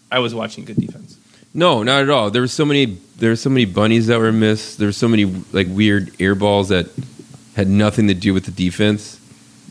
[0.09, 1.17] I was watching good defense.
[1.53, 2.31] no, not at all.
[2.31, 2.97] There were so many.
[3.17, 4.77] There were so many bunnies that were missed.
[4.77, 6.87] There were so many like weird air balls that
[7.57, 9.19] had nothing to do with the defense.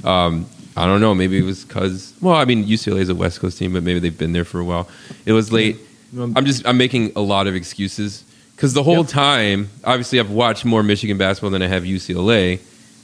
[0.05, 0.45] Um,
[0.77, 1.15] I don't know.
[1.15, 2.13] Maybe it was because.
[2.21, 4.61] Well, I mean, UCLA is a West Coast team, but maybe they've been there for
[4.61, 4.89] a while.
[5.25, 5.79] It was late.
[6.19, 6.67] I'm just.
[6.67, 8.25] I'm making a lot of excuses
[8.57, 9.09] because the whole Yep.
[9.09, 12.61] time, obviously, I've watched more Michigan basketball than I have UCLA.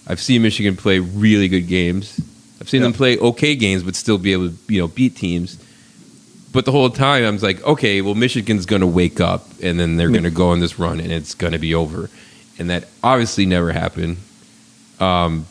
[0.07, 2.21] I've seen Michigan play really good games.
[2.61, 5.59] I've seen them play okay games, but still be able to you know beat teams.
[6.53, 9.79] But the whole time, I was like, okay, well, Michigan's going to wake up, and
[9.79, 12.11] then they're going to go on this run, and it's going to be over.
[12.59, 14.17] And that obviously never happened.
[14.99, 15.47] Um,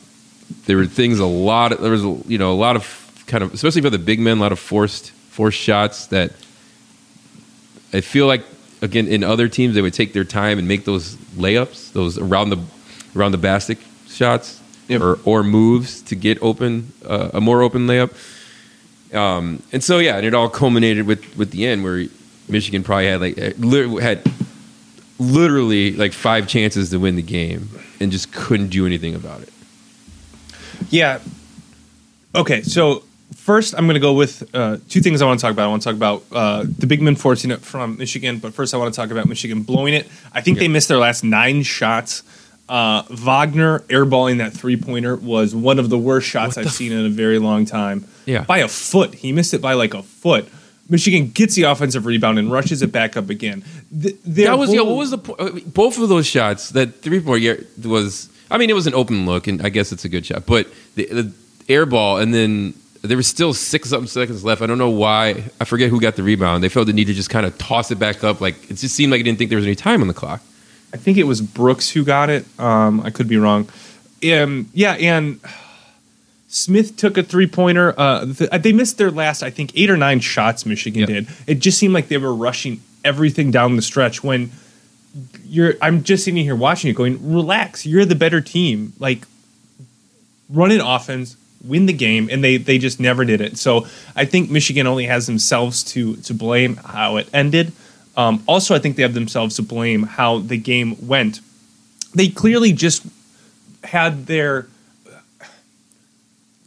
[0.65, 1.71] there were things a lot.
[1.71, 4.37] Of, there was you know a lot of kind of, especially for the big men,
[4.37, 6.33] a lot of forced forced shots that
[7.93, 8.43] I feel like
[8.81, 12.49] again in other teams they would take their time and make those layups, those around
[12.49, 12.59] the
[13.15, 13.79] around the basket
[14.19, 15.01] shots, Yep.
[15.01, 18.11] or or moves to get open uh, a more open layup.
[19.15, 22.05] Um, and so yeah, and it all culminated with with the end where
[22.47, 24.19] Michigan probably had like uh, had
[25.19, 29.49] literally like five chances to win the game and just couldn't do anything about it.
[30.89, 31.19] Yeah.
[32.33, 33.03] Okay, so
[33.35, 35.65] first I'm going to go with uh, two things I want to talk about.
[35.65, 38.73] I want to talk about uh, the big men forcing it from Michigan, but first
[38.73, 40.07] I want to talk about Michigan blowing it.
[40.33, 40.61] I think Yeah.
[40.61, 42.23] they missed their last nine shots.
[42.69, 46.91] Uh, Wagner airballing that three pointer was one of the worst shots I've the seen
[46.91, 48.05] in a very long time.
[48.25, 48.43] Yeah.
[48.43, 49.15] By a foot.
[49.15, 50.47] He missed it by like a foot.
[50.87, 53.63] Michigan gets the offensive rebound and rushes it back up again.
[54.01, 54.81] Th- That was yeah.
[54.81, 56.69] What was the po- uh, both of those shots?
[56.69, 57.43] That three point
[57.83, 58.29] was.
[58.51, 60.45] I mean, it was an open look, and I guess it's a good shot.
[60.47, 61.31] But the, the
[61.67, 64.61] air ball, and then there was still six something seconds left.
[64.61, 65.43] I don't know why.
[65.61, 66.63] I forget who got the rebound.
[66.63, 68.41] They felt the need to just kind of toss it back up.
[68.41, 70.41] Like it just seemed like it didn't think there was any time on the clock.
[70.93, 72.45] I think it was Brooks who got it.
[72.59, 73.67] Um, I could be wrong.
[74.31, 75.39] Um, yeah, and
[76.47, 77.93] Smith took a three pointer.
[77.97, 80.65] Uh, th- they missed their last, I think, eight or nine shots.
[80.65, 81.07] Michigan Yep.
[81.07, 81.27] did.
[81.47, 84.23] It just seemed like they were rushing everything down the stretch.
[84.23, 84.51] When
[85.45, 88.93] you're, I'm just sitting here watching it, going, "Relax, you're the better team.
[88.99, 89.25] Like,
[90.49, 93.57] run an offense." Win the game, and they they just never did it.
[93.57, 97.73] So I think Michigan only has themselves to to blame how it ended.
[98.19, 101.39] Um, also, I think they have themselves to blame how the game went.
[102.13, 103.05] They clearly just
[103.81, 104.67] had their.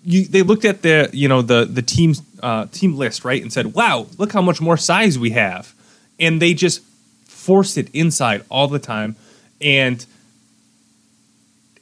[0.02, 3.52] You, they looked at the you know the the team uh, team list right and
[3.52, 5.74] said, "Wow, look how much more size we have,"
[6.18, 6.80] and they just
[7.26, 9.14] forced it inside all the time,
[9.60, 10.06] and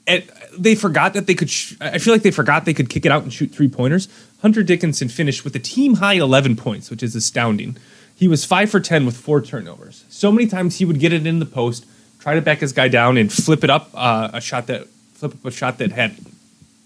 [0.09, 0.29] it,
[0.59, 1.49] they forgot that they could.
[1.49, 4.09] Sh- I feel like they forgot they could kick it out and shoot three pointers.
[4.43, 7.77] Hunter Dickinson finished with a team high 11 points, which is astounding.
[8.21, 10.05] He was five for 10 with four turnovers.
[10.11, 11.87] So many times he would get it in the post,
[12.19, 15.33] try to back his guy down, and flip it up uh, a shot that flip
[15.33, 16.19] up a shot that had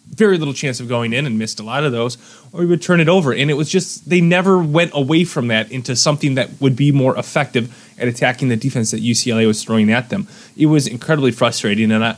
[0.06, 2.18] very little chance of going in and missed a lot of those,
[2.52, 3.34] or he would turn it over.
[3.34, 6.92] And it was just they never went away from that into something that would be
[6.92, 10.28] more effective at attacking the defense that UCLA was throwing at them.
[10.56, 12.16] It was incredibly frustrating and I,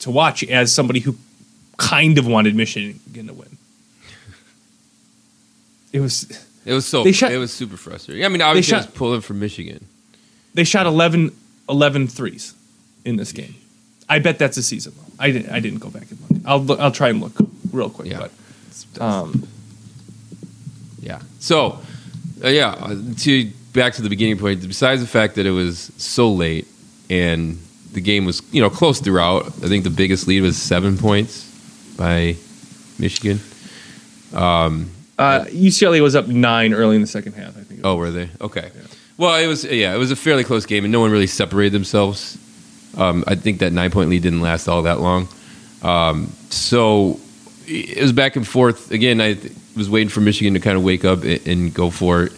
[0.00, 1.16] to watch as somebody who
[1.78, 3.56] kind of wanted Michigan to win.
[5.90, 7.02] It was It was so.
[7.02, 8.24] They shot- it was super frustrating.
[8.24, 9.86] I mean, obviously, I was shot- pulling for Michigan.
[10.54, 11.32] they shot 11,
[11.68, 12.52] 11 threes
[13.04, 13.54] in this game.
[14.08, 15.04] I bet that's a season low.
[15.18, 15.50] I didn't.
[15.50, 16.42] I didn't go back and look.
[16.44, 17.32] I'll look, I'll try and look
[17.72, 18.08] real quick.
[18.10, 18.28] Yeah.
[18.94, 19.48] But um,
[21.00, 21.20] Yeah.
[21.40, 21.78] So,
[22.44, 24.60] uh, yeah, uh, to back to the beginning point.
[24.66, 26.66] Besides the fact that it was so late
[27.10, 27.58] and
[27.92, 31.44] the game was you know close throughout, I think the biggest lead was seven points
[31.96, 32.36] by
[32.98, 33.40] Michigan.
[35.18, 37.56] Uh, UCLA was up nine early in the second half.
[37.56, 37.80] I think.
[37.82, 38.30] Oh, were they?
[38.40, 38.70] Okay.
[39.16, 41.72] Well, it was yeah, it was a fairly close game, and no one really separated
[41.72, 42.38] themselves.
[42.96, 45.28] Um, I think that nine point lead didn't last all that long.
[45.82, 47.18] Um, so
[47.66, 48.92] it was back and forth.
[48.92, 51.90] Again, I th- was waiting for Michigan to kind of wake up and, and go
[51.90, 52.32] for it.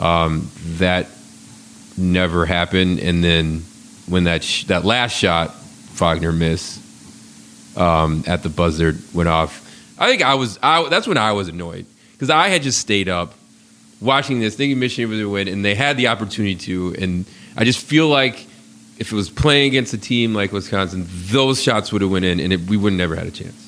[0.00, 1.06] Um, that
[1.96, 3.60] never happened, and then
[4.08, 5.54] when that sh- that last shot
[5.94, 6.80] Wagner missed
[7.78, 9.60] um, at the buzzer went off,
[10.00, 10.58] I think I was.
[10.64, 11.86] I, that's when I was annoyed
[12.24, 13.34] because I had just stayed up
[14.00, 16.94] watching this, thinking Michigan was going to win, and they had the opportunity to.
[16.98, 18.46] And I just feel like
[18.98, 22.40] if it was playing against a team like Wisconsin, those shots would have went in,
[22.40, 23.60] and it, we would have never had a chance.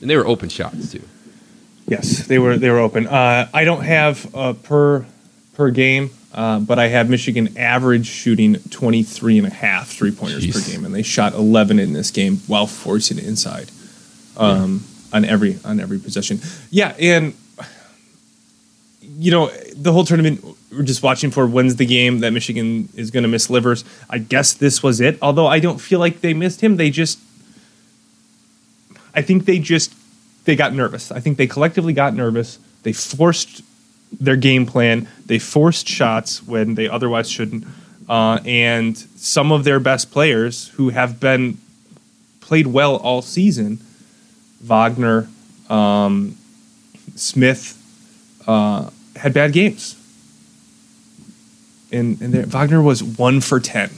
[0.00, 1.02] And they were open shots too.
[1.86, 3.06] Yes, they were they were open.
[3.06, 5.04] Uh, I don't have uh, per
[5.52, 10.46] per game, uh, but I have Michigan average shooting 23 and a half three pointers
[10.46, 13.70] per game, and they shot 11 in this game while forcing it inside
[14.38, 16.40] um, on every on every possession.
[16.70, 17.34] Yeah, and
[19.02, 23.10] you know the whole tournament we're just watching for when's the game that Michigan is
[23.10, 23.84] going to miss Livers.
[24.08, 25.18] I guess this was it.
[25.20, 26.76] Although I don't feel like they missed him.
[26.76, 27.18] They just,
[29.14, 29.94] I think they just
[30.44, 31.12] they got nervous.
[31.12, 32.58] I think they collectively got nervous.
[32.82, 33.62] They forced
[34.12, 35.08] their game plan.
[35.26, 37.64] They forced shots when they otherwise shouldn't.
[38.08, 41.58] Uh, and some of their best players who have been
[42.40, 43.80] played well all season,
[44.62, 45.28] Wagner,
[45.68, 46.36] um,
[47.16, 47.78] Smith,
[48.46, 49.98] uh, had bad games.
[51.90, 53.90] And, and there, Wagner was 1 for 10,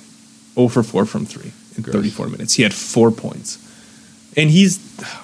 [0.55, 1.95] 0 for 4 from 3 in Gross.
[1.95, 2.55] 34 minutes.
[2.55, 3.59] He had four points.
[4.37, 4.81] And he's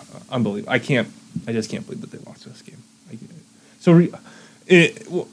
[0.31, 0.73] unbelievable.
[0.73, 1.09] I can't,
[1.47, 2.83] I just can't believe that they lost this game.
[3.11, 3.19] I,
[3.81, 4.13] so re,
[4.67, 5.27] it, well,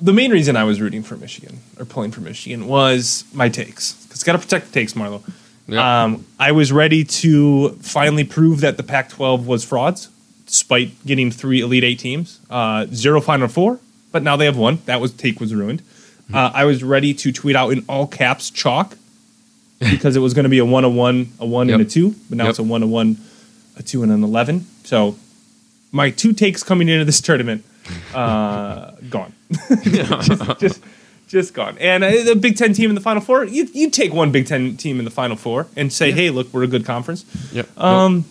[0.00, 3.92] the main reason I was rooting for Michigan or pulling for Michigan was my takes.
[4.04, 5.22] Because got to protect the takes, Marlo.
[5.70, 6.02] Yeah.
[6.04, 10.08] Um, I was ready to finally prove that the Pac-12 was frauds,
[10.46, 13.78] despite getting three Elite Eight teams, uh, zero Final Four.
[14.12, 14.80] But now they have one.
[14.86, 15.82] That was take was ruined.
[16.32, 18.96] Uh, I was ready to tweet out in all caps chalk
[19.78, 22.14] because it was going to be a one, a one, a one, and a two.
[22.28, 22.50] But now Yep.
[22.50, 23.16] it's a one, a one,
[23.76, 24.66] a two, and an eleven.
[24.84, 25.16] So
[25.92, 27.64] my two takes coming into this tournament
[28.14, 29.32] uh, gone,
[29.82, 30.80] just, just
[31.30, 31.78] just gone.
[31.78, 34.46] And uh, the Big Ten team in the Final Four, you you take one Big
[34.46, 37.24] Ten team in the Final Four and say, hey, look, we're a good conference.
[37.52, 37.78] Yep.
[37.78, 38.24] Um,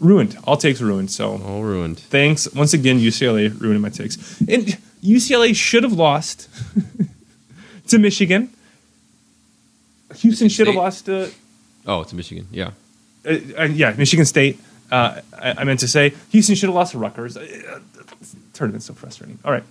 [0.00, 0.36] ruined.
[0.44, 1.10] All takes ruined.
[1.10, 1.98] So all ruined.
[1.98, 4.40] thanks once again, UCLA ruining my takes.
[4.42, 6.48] And UCLA should have lost
[7.88, 8.50] to Michigan.
[10.16, 11.30] Houston should have lost to
[11.86, 12.48] Oh, it's Michigan.
[12.50, 12.70] Yeah.
[13.24, 14.58] uh, uh, yeah, Michigan State.
[14.90, 17.36] Uh, I, I meant to say Houston should have lost to Rutgers.
[17.36, 17.80] Uh,
[18.52, 19.38] tournament's so frustrating.
[19.44, 19.64] All right,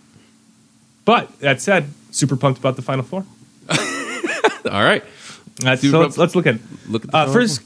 [1.05, 3.25] but that said, super pumped about the Final Four.
[4.71, 5.03] All right.
[5.61, 6.57] Super so let's, let's look at.
[6.87, 7.61] Look at the Uh, first.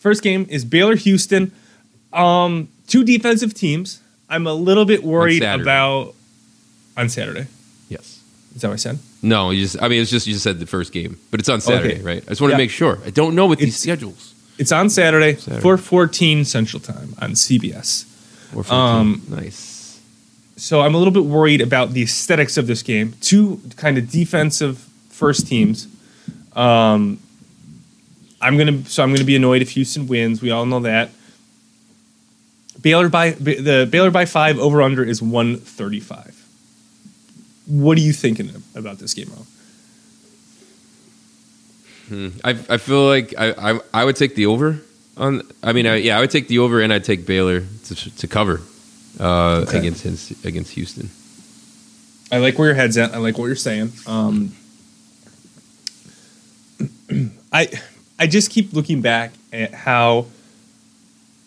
[0.00, 1.52] First game is Baylor Houston.
[2.12, 4.00] Um, two defensive teams.
[4.28, 5.62] I'm a little bit worried Saturday.
[5.62, 6.14] about
[6.96, 7.46] on Saturday.
[7.88, 8.20] Yes.
[8.54, 8.98] Is that what I said?
[9.22, 9.80] No, you just.
[9.82, 12.02] I mean, it's just you just said the first game, but it's on Saturday, Okay.
[12.02, 12.22] right?
[12.26, 12.56] I just want Yeah.
[12.56, 12.98] to make sure.
[13.04, 14.34] I don't know with these schedules.
[14.58, 15.60] It's on Saturday, Saturday.
[15.62, 18.04] 4:14 Central Time on CBS.
[18.54, 18.74] Or 14.
[18.78, 19.77] Um, nice.
[20.58, 23.14] So I'm a little bit worried about the aesthetics of this game.
[23.20, 25.86] Two kind of defensive first teams.
[26.54, 27.20] Um,
[28.40, 30.42] I'm gonna so I'm gonna be annoyed if Houston wins.
[30.42, 31.10] We all know that.
[32.80, 36.34] Baylor by the Baylor by five over under is 135.
[37.66, 39.46] What are you thinking about this game, Ro?
[42.42, 44.80] I, I feel like I, I I would take the over
[45.16, 45.42] on.
[45.62, 48.26] I mean, I, yeah, I would take the over, and I'd take Baylor to, to
[48.26, 48.60] cover
[49.20, 49.78] uh, Okay.
[49.78, 51.10] against against Houston.
[52.30, 53.14] I like where your head's at.
[53.14, 53.92] I like what you're saying.
[54.06, 54.52] Um,
[57.52, 57.68] I
[58.18, 60.26] I just keep looking back at how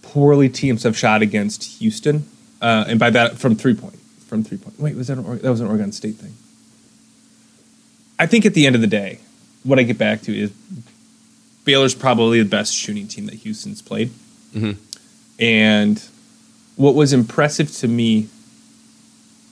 [0.01, 2.25] poorly teams have shot against Houston,
[2.61, 4.79] uh, and by that from three point from three point.
[4.79, 6.33] Wait, was that an, that was an Oregon State thing?
[8.17, 9.19] I think at the end of the day,
[9.63, 10.51] what I get back to is
[11.65, 14.11] Baylor's probably the best shooting team that Houston's played,
[14.55, 14.77] Mhm.
[15.39, 16.01] and
[16.75, 18.29] what was impressive to me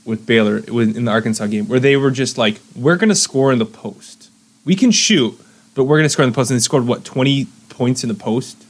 [0.06, 3.52] with Baylor in the Arkansas game where they were just like, we're going to score
[3.52, 4.30] in the post.
[4.66, 5.40] We can shoot,
[5.76, 6.50] but we're going to score in the post.
[6.50, 8.66] And they scored, what, 20 points in the post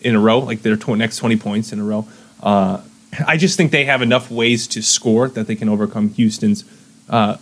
[0.00, 0.38] in a row?
[0.38, 2.06] Like their tw- next 20 points in a row.
[2.42, 2.82] Uh,
[3.26, 6.64] I just think they have enough ways to score that they can overcome Houston's
[7.08, 7.38] uh,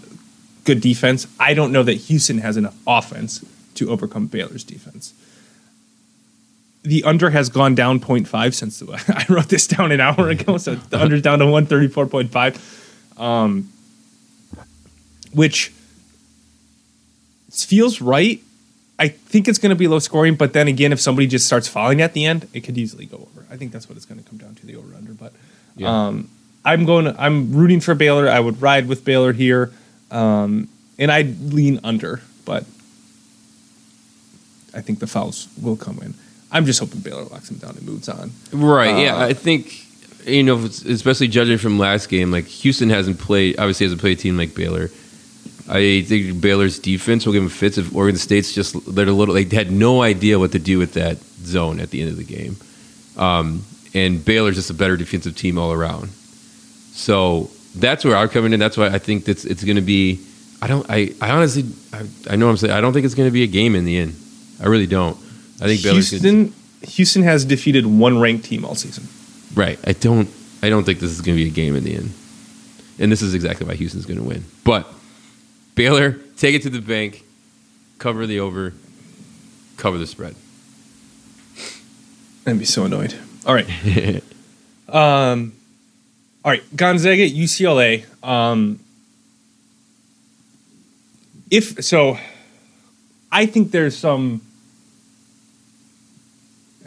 [0.64, 1.26] good defense.
[1.38, 5.14] I don't know that Houston has enough offense to overcome Baylor's defense.
[6.84, 8.92] The under has gone down 0.5 since the,
[9.28, 13.70] I wrote this down an hour ago, so the under's down to 134.5 um,
[15.32, 15.72] which
[17.50, 18.40] feels right.
[18.98, 21.66] I think it's going to be low scoring, but then again, if somebody just starts
[21.66, 23.46] falling at the end, it could easily go over.
[23.50, 25.12] I think that's what it's going to come down to the over under.
[25.12, 25.32] But
[25.76, 26.06] Yeah.
[26.06, 26.28] um,
[26.64, 27.06] I'm going.
[27.06, 28.28] To, I'm rooting for Baylor.
[28.28, 29.72] I would ride with Baylor here,
[30.10, 30.68] um,
[30.98, 32.64] and I'd lean under, but
[34.72, 36.14] I think the fouls will come in.
[36.54, 38.32] I'm just hoping Baylor locks him down and moves on.
[38.52, 39.02] Right.
[39.02, 39.16] yeah.
[39.16, 39.84] Uh, I think
[40.26, 43.58] you know, especially judging from last game, like Houston hasn't played.
[43.58, 44.90] Obviously, hasn't played a team like Baylor.
[45.68, 49.34] I think Baylor's defense will give him fits if Oregon State's just they're a little.
[49.34, 52.24] They had no idea what to do with that zone at the end of the
[52.24, 52.56] game.
[53.16, 53.64] Um,
[53.94, 56.10] and Baylor's just a better defensive team all around.
[56.92, 58.60] So that's where I'm coming in.
[58.60, 60.20] That's why I think that's it's going to be.
[60.62, 60.86] I don't.
[60.88, 61.64] I, I honestly.
[61.92, 62.72] I, I know I'm saying.
[62.72, 64.14] I don't think it's going to be a game in the end.
[64.60, 65.16] I really don't.
[65.64, 66.54] I think Baylor's gonna, Houston
[66.88, 69.08] Houston has defeated one ranked team all season.
[69.54, 69.78] right.
[69.86, 70.28] I don't.
[70.62, 72.12] I don't think this is going to be a game in the end.
[72.98, 74.44] And this is exactly why Houston's going to win.
[74.64, 74.86] But
[75.74, 77.22] Baylor, take it to the bank,
[77.98, 78.72] cover the over,
[79.76, 80.34] cover the spread.
[82.46, 83.14] I'd be so annoyed.
[83.46, 83.66] All right.
[84.88, 85.52] um,
[86.44, 86.62] all right.
[86.76, 88.04] Gonzaga, UCLA.
[88.22, 88.80] Um,
[91.50, 92.18] if so,
[93.30, 94.40] I think there's some.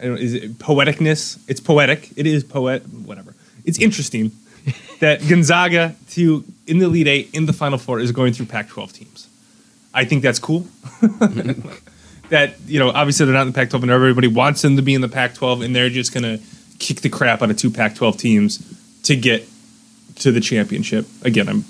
[0.00, 1.38] I don't, is it poeticness?
[1.48, 2.10] It's poetic.
[2.16, 2.88] It is poet.
[2.88, 3.34] Whatever.
[3.64, 4.32] It's interesting
[5.00, 8.92] that Gonzaga to in the Elite Eight in the Final Four is going through Pac-12
[8.92, 9.28] teams.
[9.94, 10.66] I think that's cool.
[12.28, 14.94] that you know, obviously they're not in the Pac-12, and everybody wants them to be
[14.94, 16.38] in the Pac-12, and they're just gonna
[16.78, 19.48] kick the crap out of two Pac-12 teams to get
[20.16, 21.06] to the championship.
[21.22, 21.64] Again, I'm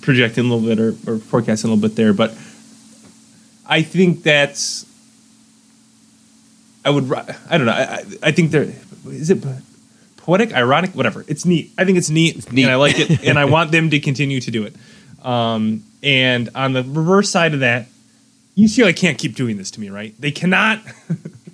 [0.00, 2.30] projecting a little bit or, or forecasting a little bit there, but
[3.66, 4.86] I think that's.
[6.84, 7.10] I would.
[7.12, 7.72] I don't know.
[7.72, 8.66] I, I- think there
[9.08, 9.44] is it
[10.18, 11.24] poetic, ironic, whatever.
[11.28, 11.72] It's neat.
[11.76, 12.62] I think it's neat, it's neat.
[12.64, 14.74] and I like it, and I want them to continue to do it.
[15.24, 17.86] Um, and on the reverse side of that,
[18.56, 20.14] UCLA can't keep doing this to me, right?
[20.20, 20.80] They cannot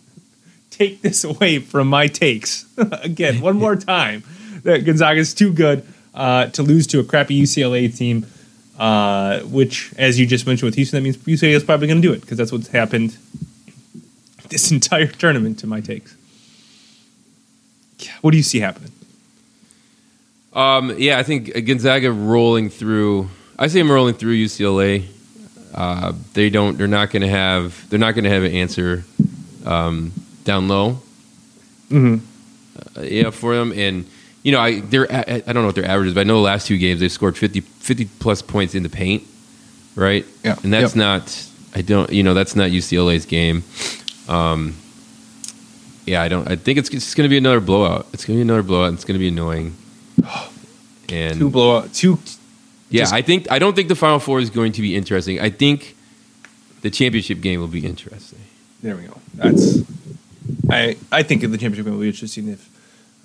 [0.71, 2.67] take this away from my takes.
[2.79, 4.23] Again, one more time,
[4.63, 8.27] that Gonzaga is too good uh, to lose to a crappy UCLA team.
[8.79, 12.09] Uh, which, as you just mentioned with Houston, that means UCLA is probably going to
[12.09, 13.15] do it because that's what's happened
[14.51, 15.59] this entire tournament.
[15.61, 16.15] To my takes,
[18.21, 18.93] what do you see happening?
[20.53, 23.29] Um, yeah, I think Gonzaga rolling through.
[23.59, 25.07] I see them rolling through UCLA.
[25.73, 26.77] Uh, they don't.
[26.77, 27.89] They're not going to have.
[27.89, 29.05] They're not going to have an answer
[29.65, 30.13] um,
[30.45, 31.01] down low.
[31.91, 32.21] Mhm.
[32.97, 34.07] Uh, yeah, for them, and
[34.43, 35.11] you know, I they're.
[35.13, 36.99] I, I don't know what their average is, but I know the last two games
[37.01, 39.23] they've scored 50, 50 plus points in the paint,
[39.95, 40.25] right?
[40.45, 40.57] Yeah.
[40.65, 40.97] and that's Yep.
[40.97, 41.47] not.
[41.77, 42.11] I don't.
[42.11, 43.63] You know, that's not UCLA's game.
[44.29, 44.77] Um,
[46.07, 46.49] yeah, I don't.
[46.51, 48.07] I think it's it's going to be another blowout.
[48.13, 48.89] It's going to be another blowout.
[48.89, 49.77] And it's going to be annoying.
[51.13, 52.21] And Two blowout, two.
[52.89, 55.41] yeah, Just- I think I don't think the Final Four is going to be interesting.
[55.41, 55.97] I think
[56.83, 58.39] the championship game will be interesting.
[58.81, 59.19] There we go.
[59.35, 59.79] That's.
[60.71, 62.69] I I think the championship game will be interesting if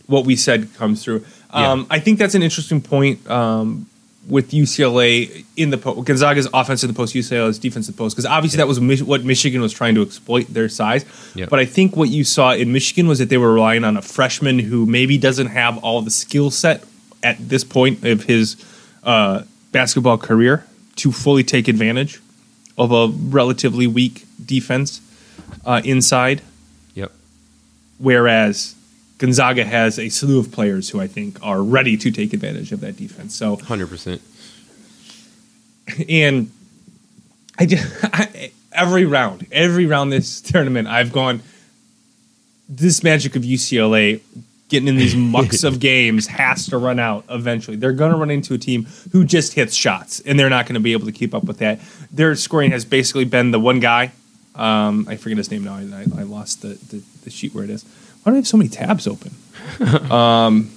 [0.08, 1.25] what we said comes through.
[1.51, 3.86] Um, I think that's an interesting point um,
[4.27, 6.05] with UCLA in the post.
[6.05, 9.03] Gonzaga's offense in the post, UCLA's defense in the post, because obviously that was Mich-
[9.03, 11.05] what Michigan was trying to exploit their size.
[11.35, 11.45] Yeah.
[11.49, 14.01] But I think what you saw in Michigan was that they were relying on a
[14.01, 16.83] freshman who maybe doesn't have all the skill set
[17.21, 18.55] at this point of his
[19.03, 20.65] uh, basketball career
[20.97, 22.21] to fully take advantage
[22.77, 25.01] of a relatively weak defense
[25.65, 26.41] uh, inside.
[26.95, 27.11] Yep.
[27.99, 28.75] Whereas
[29.17, 32.82] Gonzaga has a slew of players who I think are ready to take advantage of
[32.82, 33.36] that defense.
[33.36, 34.21] So, Hundred percent.
[36.10, 36.51] and
[37.58, 41.41] I just I, every round, every round this tournament, I've gone.
[42.67, 44.21] This magic of UCLA
[44.69, 47.78] getting in these mucks of games has to run out eventually.
[47.78, 50.73] They're going to run into a team who just hits shots, and they're not going
[50.73, 51.80] to be able to keep up with that.
[52.12, 54.12] Their scoring has basically been the one guy.
[54.56, 55.75] Um, I forget his name now.
[55.75, 57.86] I, I, I lost the, the, the sheet where it is.
[58.25, 59.35] Why do I have so many tabs open?
[60.11, 60.71] um,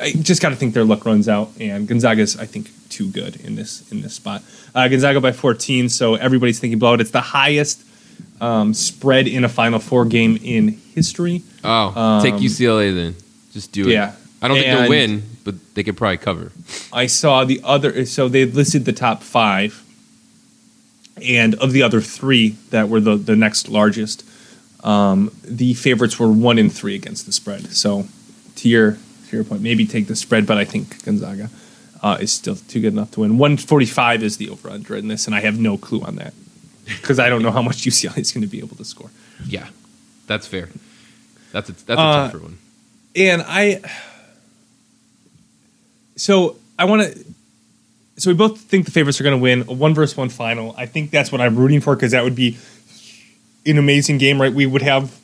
[0.00, 3.36] I just got to think their luck runs out, and Gonzaga's I think too good
[3.40, 4.44] in this in this spot.
[4.72, 7.00] Uh, Gonzaga by 14, so everybody's thinking blowout.
[7.00, 7.82] It's the highest
[8.40, 11.42] um, spread in a Final Four game in history.
[11.64, 13.16] Oh, take Um, UCLA then.
[13.52, 13.92] Just do it.
[13.92, 14.14] yeah.
[14.40, 16.52] I don't think And- they'll win, but they could probably cover.
[16.92, 19.82] I saw the other, so they listed the top five,
[21.20, 24.24] and of the other three that were the the next largest,
[24.84, 27.72] um, the favorites were one in three against the spread.
[27.74, 28.06] So,
[28.56, 28.92] to your
[29.28, 31.48] to your point, maybe take the spread, but I think Gonzaga
[32.02, 33.38] uh, is still too good enough to win.
[33.38, 36.16] One forty five is the over under in this, and I have no clue on
[36.16, 36.34] that
[36.86, 39.10] because I don't know how much UCLA is going to be able to score.
[39.46, 39.68] Yeah,
[40.26, 40.68] that's fair.
[41.52, 42.58] That's a, that's a Uh, tougher one.
[43.16, 43.80] and I
[46.16, 47.24] so I want to
[48.16, 50.72] so we both think the favorites are going to win a one versus one final.
[50.78, 52.56] I think that's what I'm rooting for because that would be
[53.66, 54.52] an amazing game, right?
[54.52, 55.18] We would have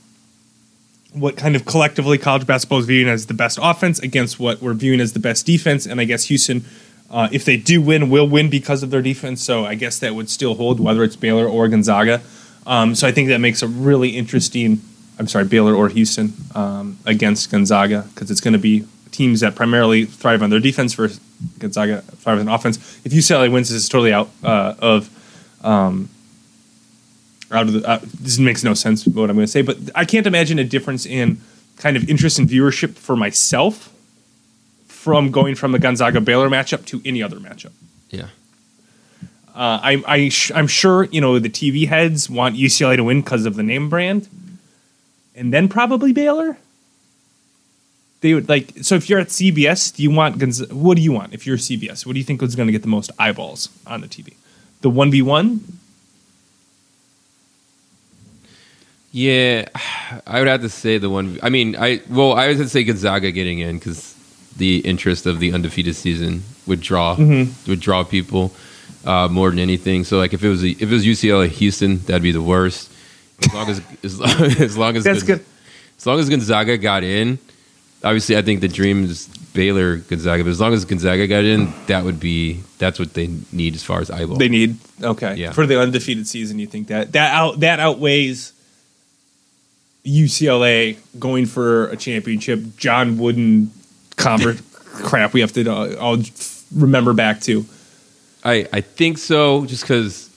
[1.13, 4.75] what kind of collectively college basketball is viewing as the best offense against what we're
[4.75, 6.65] viewing as the best defense, and I guess Houston.
[7.11, 9.43] Uh, if they do win, will win because of their defense.
[9.43, 12.21] So I guess that would still hold, whether it's Baylor or Gonzaga.
[12.69, 14.81] Um, so I think that makes a really interesting.
[15.19, 19.57] I'm sorry, Baylor or Houston um, against Gonzaga because it's going to be teams that
[19.57, 21.21] primarily thrive on their defense versus
[21.59, 22.77] Gonzaga thrive on offense.
[23.05, 25.11] If UCLA wins, this is totally out uh, of
[25.65, 26.09] um,
[27.51, 27.89] out of the.
[27.89, 30.65] Uh, this makes no sense what I'm going to say, but I can't imagine a
[30.65, 31.41] difference in
[31.77, 33.93] kind of interest and viewership for myself
[34.87, 37.73] from going from the Gonzaga Baylor matchup to any other matchup.
[38.11, 38.29] Yeah.
[39.55, 43.21] Uh, I, I sh- I'm sure you know the TV heads want UCLA to win
[43.23, 44.29] because of the name brand,
[45.35, 46.57] and then probably Baylor.
[48.21, 48.95] They would like so.
[48.95, 51.33] If you're at CBS, do you want Gonz- what do you want?
[51.33, 54.03] If you're CBS, what do you think is going to get the most eyeballs on
[54.03, 54.35] the TV?
[54.83, 55.65] The one v one.
[59.13, 59.69] Yeah,
[60.27, 61.39] I would have to say the one.
[61.43, 64.15] I mean, I well, I would say Gonzaga getting in because
[64.57, 68.53] the interest of the undefeated season would draw would draw people
[69.05, 70.05] uh, more than anything.
[70.05, 72.91] So like if it was if it was UCLA Houston, that'd be the worst.
[73.43, 75.45] As long as as long as, long as That's good.
[75.99, 77.39] As long as Gonzaga got in,
[78.03, 80.45] obviously I think the dream is Baylor Gonzaga.
[80.45, 83.83] But as long as Gonzaga got in, that would be that's what they need as
[83.83, 84.37] far as eyeball.
[84.37, 85.53] They need okay Yeah.
[85.53, 86.59] for the undefeated season.
[86.59, 88.53] You think that that out that outweighs
[90.05, 92.61] UCLA going for a championship?
[92.77, 93.71] John Wooden
[94.17, 95.33] crap.
[95.33, 96.19] We have to uh, all
[96.75, 97.65] remember back to.
[98.45, 100.29] I I think so, just because.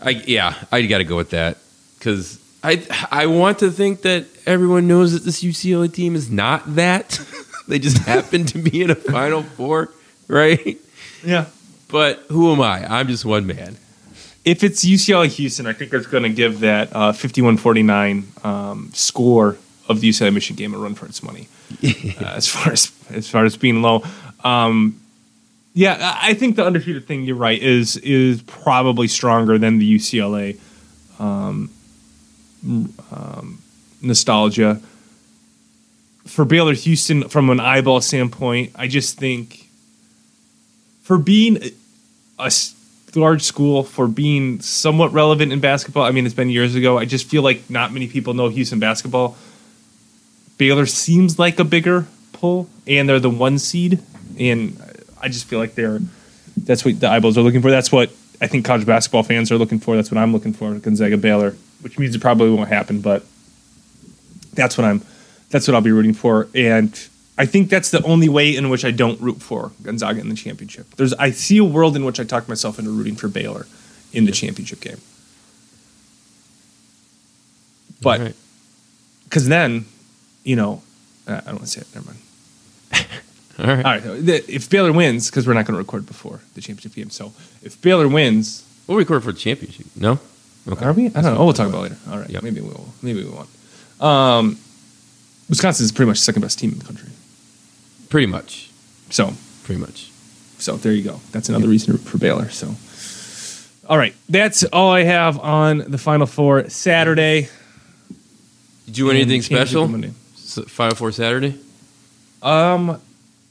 [0.00, 1.56] I yeah, I got to go with that
[1.98, 6.74] because I I want to think that everyone knows that this UCLA team is not
[6.74, 7.20] that.
[7.68, 9.90] they just happen to be in a Final Four,
[10.28, 10.78] right?
[11.24, 11.46] Yeah.
[11.88, 12.84] But who am I?
[12.86, 13.76] I'm just one man.
[14.46, 19.58] If it's UCLA Houston, I think it's going to give that uh, 51-49 um, score
[19.88, 21.48] of the UCLA Michigan game a run for its money.
[21.82, 24.04] uh, as far as as far as being low,
[24.44, 25.00] um,
[25.74, 27.24] yeah, I think the undefeated thing.
[27.24, 30.60] You're right is is probably stronger than the UCLA
[31.18, 31.70] um,
[33.10, 33.62] um,
[34.00, 34.80] nostalgia.
[36.24, 39.68] For Baylor Houston, from an eyeball standpoint, I just think
[41.02, 41.72] for being a-
[42.38, 42.50] a
[43.16, 46.04] large school, for being somewhat relevant in basketball.
[46.04, 46.98] I mean, it's been years ago.
[46.98, 49.36] I just feel like not many people know Houston basketball.
[50.58, 54.00] Baylor seems like a bigger pull, and they're the one seed,
[54.38, 54.80] and
[55.20, 56.00] I just feel like they're
[56.56, 57.70] that's what the eyeballs are looking for.
[57.70, 58.10] That's what
[58.40, 59.96] I think college basketball fans are looking for.
[59.96, 60.74] That's what I'm looking for.
[60.74, 63.24] Gonzaga Baylor, which means it probably won't happen, but
[64.54, 65.02] that's what I'm.
[65.50, 66.92] That's what I'll be rooting for, and
[67.38, 70.34] I think that's the only way in which I don't root for Gonzaga in the
[70.34, 70.90] championship.
[70.96, 73.66] There's I see a world in which I talk myself into rooting for Baylor
[74.12, 74.98] in the championship game,
[78.02, 78.36] but All right.
[79.24, 79.84] because then,
[80.44, 80.82] you know,
[81.26, 81.88] uh, I don't want to say it.
[81.94, 82.18] Never mind.
[83.58, 84.04] All right.
[84.06, 87.10] All right, if Baylor wins, because we're not going to record before the championship game,
[87.10, 87.32] so
[87.62, 89.86] if Baylor wins, We'll record for the championship.
[89.96, 90.20] No.
[90.68, 90.84] Okay.
[90.84, 91.06] are we?
[91.06, 91.38] I don't know.
[91.38, 91.96] Oh, we'll talk about it later.
[92.08, 92.42] All right, Yep.
[92.44, 92.86] maybe we will.
[93.02, 93.48] Maybe we won't.
[94.00, 94.58] Um,
[95.48, 97.08] Wisconsin is pretty much the second best team in the country.
[98.08, 98.70] Pretty much.
[99.10, 99.32] So,
[99.64, 100.10] Pretty much.
[100.58, 101.20] so there you go.
[101.32, 102.48] That's another reason for Baylor.
[102.50, 102.74] So,
[103.88, 107.48] all right, that's all I have on the Final Four Saturday.
[108.86, 109.88] Did you do anything special?
[109.88, 111.58] Final Four Saturday.
[112.42, 113.00] Um,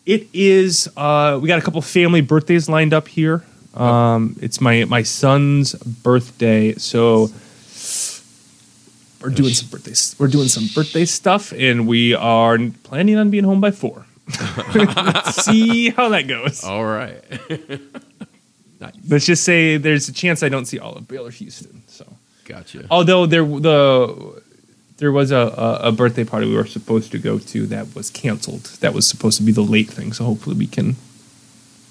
[0.05, 0.89] it is.
[0.95, 3.43] Uh, we got a couple family birthdays lined up here.
[3.73, 7.29] Um, it's my my son's birthday, so
[9.21, 10.15] we're doing some birthdays.
[10.17, 14.05] We're doing some birthday stuff, and we are planning on being home by four.
[14.73, 16.63] Let's see how that goes.
[16.63, 17.23] All right.
[19.09, 21.81] Let's just say there's a chance I don't see all of Baylor Houston.
[21.87, 22.05] So,
[22.45, 22.85] Gotcha.
[22.91, 24.41] although there the
[24.97, 28.09] there was a, a, a birthday party we were supposed to go to that was
[28.09, 28.63] canceled.
[28.81, 30.13] That was supposed to be the late thing.
[30.13, 30.95] So hopefully we can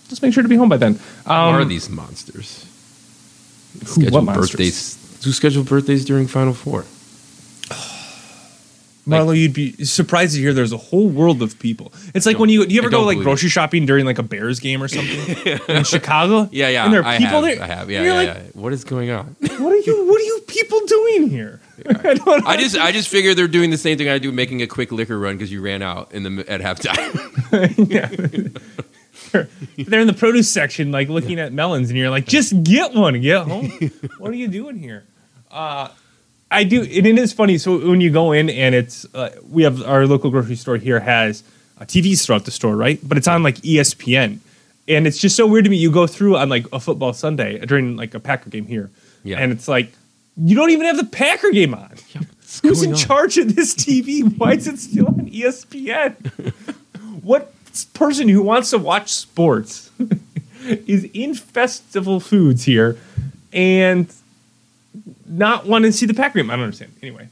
[0.08, 0.94] just make sure to be home by then.
[1.24, 2.66] Who are Um, these monsters?
[3.86, 4.50] who- what monsters?
[4.50, 4.98] birthdays.
[5.24, 6.84] Who schedule birthdays during Final Four?
[9.06, 11.92] Marlo, you'd be surprised to hear there's a whole world of people.
[12.14, 14.60] It's like when you do you ever go like grocery shopping during like a Bears
[14.60, 16.48] game or something in Chicago?
[16.54, 16.84] Yeah, yeah.
[16.84, 17.62] And there are I people have, there.
[17.62, 17.90] I have.
[17.90, 18.60] Yeah, you're yeah, like, yeah.
[18.60, 19.36] What is going on?
[19.40, 20.06] What are you?
[20.06, 21.60] What are you people doing here?
[21.88, 24.62] I don't I just, I just figured they're doing the same thing I do, making
[24.62, 27.90] a quick liquor run because you ran out in the at halftime.
[27.90, 28.08] yeah.
[29.76, 33.20] They're in the produce section, like looking at melons, and you're like, just get one,
[33.20, 33.70] get home.
[34.18, 35.04] what are you doing here?
[35.50, 35.88] Uh,
[36.50, 37.58] I do, and it is funny.
[37.58, 41.00] So when you go in, and it's uh, we have our local grocery store here
[41.00, 41.42] has
[41.80, 42.98] uh, TVs throughout the store, right?
[43.02, 44.38] But it's on like ESPN,
[44.88, 45.76] and it's just so weird to me.
[45.78, 48.90] You go through on like a football Sunday during like a Packer game here,
[49.24, 49.38] Yeah.
[49.38, 49.92] and it's like
[50.36, 51.90] you don't even have the Packer game on.
[52.62, 52.96] Who's in on?
[52.96, 54.22] charge of this TV?
[54.38, 56.14] Why is it still on ESPN?
[57.22, 57.52] what
[57.94, 59.90] person who wants to watch sports
[60.86, 62.96] is in festival foods here
[63.52, 64.12] and
[65.26, 66.50] not want to see the Packer game?
[66.50, 66.92] I don't understand.
[67.02, 67.28] Anyway,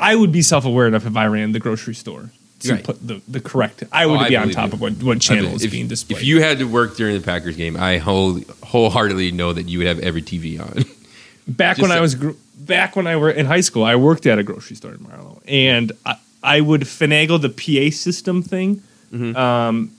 [0.00, 2.30] I would be self-aware enough if I ran the grocery store
[2.60, 2.84] to Right.
[2.84, 3.82] put the, the correct.
[3.92, 4.74] I would Oh, I be on believe top you.
[4.74, 6.18] of what, what channel is if, being displayed.
[6.18, 9.78] if you had to work during the Packers game, I whole, wholeheartedly know that you
[9.78, 10.84] would have every TV on.
[11.48, 13.96] back Just when I a- was gr- back when I were in high school, I
[13.96, 18.42] worked at a grocery store in Marlow, and I, I would finagle the PA system
[18.42, 18.82] thing
[19.12, 19.36] Mm-hmm.
[19.36, 19.90] um,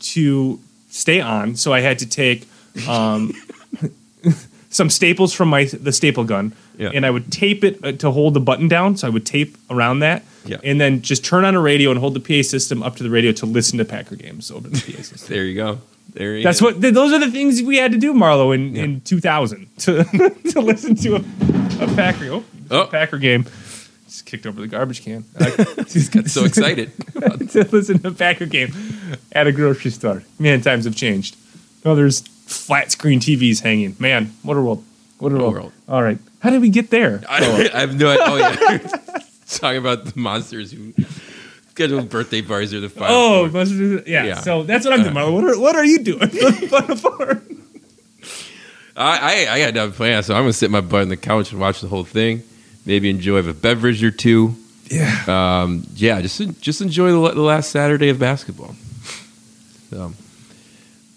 [0.00, 1.56] to stay on.
[1.56, 2.46] So I had to take
[2.86, 3.32] um,
[4.70, 6.90] some staples from my the staple gun, Yeah.
[6.94, 8.96] and I would tape it uh, to hold the button down.
[8.96, 10.58] So I would tape around that, Yeah.
[10.62, 13.10] and then just turn on a radio and hold the PA system up to the
[13.10, 15.34] radio to listen to Packer games over the PA system.
[15.34, 15.78] There you go.
[16.12, 16.66] There you That's go.
[16.66, 16.80] what.
[16.80, 20.04] Th- those are the things we had to do, Marlo, in, in 2000 to
[20.52, 21.18] to listen to a,
[21.84, 22.26] a Packer.
[22.32, 22.82] Oh, Oh.
[22.82, 23.44] a Packer game.
[24.06, 25.24] Just kicked over the garbage can.
[25.38, 25.50] I
[25.84, 26.92] just got so excited.
[27.14, 28.72] to listen to a Packer game
[29.32, 30.22] at a grocery store.
[30.38, 31.36] Man, times have changed.
[31.84, 33.94] Oh, there's flat screen TVs hanging.
[33.98, 34.84] Man, what a world!
[35.18, 35.54] What a world!
[35.54, 35.72] world.
[35.88, 37.22] All right, how did we get there?
[37.28, 38.24] I, I have no idea.
[38.26, 38.78] Oh yeah,
[39.48, 40.92] talking about the monsters who
[41.70, 44.40] schedule birthday parties or the final Oh, do- yeah, Yeah.
[44.40, 45.32] So that's what I'm doing, Marlo.
[45.32, 46.20] What are, what are you doing?
[48.96, 51.52] I, I I got no plan, so I'm gonna sit my butt on the couch
[51.52, 52.42] and watch the whole thing.
[52.84, 54.56] Maybe enjoy a beverage or two.
[54.90, 55.24] yeah.
[55.62, 58.74] Um, yeah, just just enjoy the, the last Saturday of basketball.
[59.90, 60.12] So,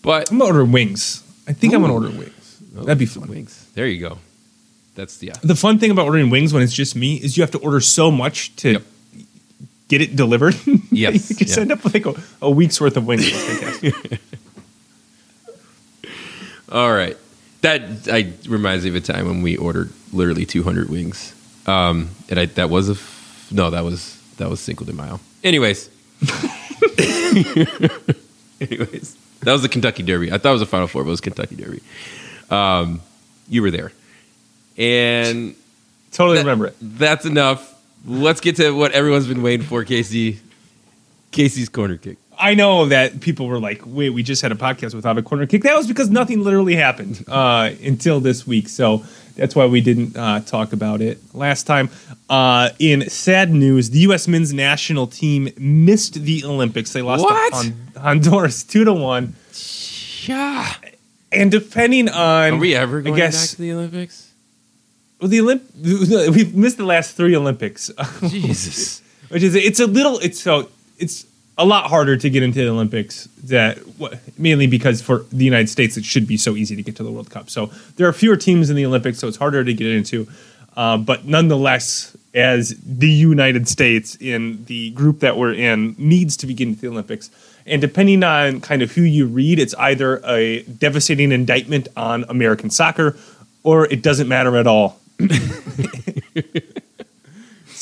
[0.01, 1.23] but I'm gonna order wings.
[1.47, 2.57] I think I'm gonna order wings.
[2.73, 3.27] That'd be fun.
[3.29, 3.67] Wings.
[3.73, 4.17] There you go.
[4.95, 5.33] That's yeah.
[5.41, 7.79] The fun thing about ordering wings when it's just me is you have to order
[7.79, 8.83] so much to Yep.
[9.87, 10.55] get it delivered.
[10.93, 11.61] Yes, you just yeah.
[11.61, 13.29] end up with like a, a week's worth of wings.
[13.31, 14.19] Fantastic.
[16.71, 17.15] All right.
[17.61, 17.81] That
[18.11, 21.33] I reminds me of a time when we ordered literally 200 wings.
[21.67, 25.19] Um, and I that was a f- no, that was that was Cinco de Mayo.
[25.43, 25.89] Anyways.
[28.59, 30.31] Anyways, that was the Kentucky Derby.
[30.31, 31.81] I thought it was a Final Four, but it was Kentucky Derby.
[32.49, 33.01] Um,
[33.49, 33.91] you were there,
[34.77, 35.55] and
[36.11, 36.75] totally that- remember it.
[36.81, 37.67] That's enough.
[38.05, 40.39] Let's get to what everyone's been waiting for, Casey.
[41.31, 42.17] Casey's corner kick.
[42.41, 45.45] I know that people were like, "Wait, we just had a podcast without a corner
[45.45, 49.03] kick." That was because nothing literally happened uh, until this week, so
[49.35, 51.89] that's why we didn't uh, talk about it last time.
[52.29, 54.27] Uh, in sad news, the U.S.
[54.27, 56.91] men's national team missed the Olympics.
[56.93, 57.51] They lost What?
[57.53, 59.35] to Hon- Honduras two to one,
[60.25, 60.73] Yeah.
[61.31, 64.31] and depending on Are we ever going I guess back to the Olympics?
[65.19, 67.91] well, the Olymp- we've missed the last three Olympics,
[68.27, 69.01] Jesus.
[69.29, 71.25] which is it's a little it's so it's
[71.57, 73.79] a lot harder to get into the Olympics that
[74.37, 77.11] mainly because for the United States it should be so easy to get to the
[77.11, 77.49] World Cup.
[77.49, 80.27] So there are fewer teams in the Olympics, so it's harder to get into.
[80.75, 86.47] Uh, but nonetheless, as the United States in the group that we're in needs to
[86.47, 87.29] be getting to the Olympics,
[87.65, 92.69] and depending on kind of who you read, it's either a devastating indictment on American
[92.69, 93.17] soccer,
[93.63, 94.99] or it doesn't matter at all.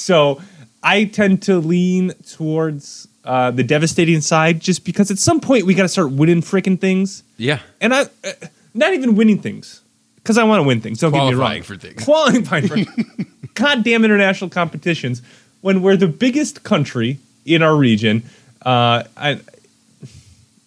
[0.09, 0.41] So
[0.81, 5.75] I tend to lean towards uh, the devastating side just because at some point we
[5.75, 7.21] got to start winning freaking things.
[7.37, 7.59] Yeah.
[7.79, 8.31] And I, uh,
[8.73, 9.81] not even winning things
[10.15, 10.99] because I want to win things.
[10.99, 11.63] Don't get me Qualifying wrong.
[11.63, 12.03] for things.
[12.05, 12.77] Qualifying for
[13.53, 15.21] goddamn international competitions
[15.61, 18.23] when we're the biggest country in our region.
[18.63, 19.41] Uh, I,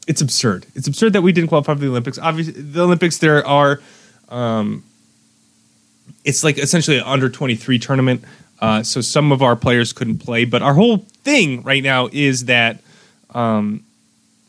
[0.07, 0.65] it's absurd.
[0.77, 2.17] It's absurd that we didn't qualify for the Olympics.
[2.17, 3.81] Obviously, the Olympics there are
[4.29, 4.85] um,
[6.25, 8.25] it's like essentially an under 23 tournament.
[8.63, 12.45] Uh, so some of our players couldn't play, but our whole thing right now is
[12.45, 12.79] that
[13.35, 13.83] um,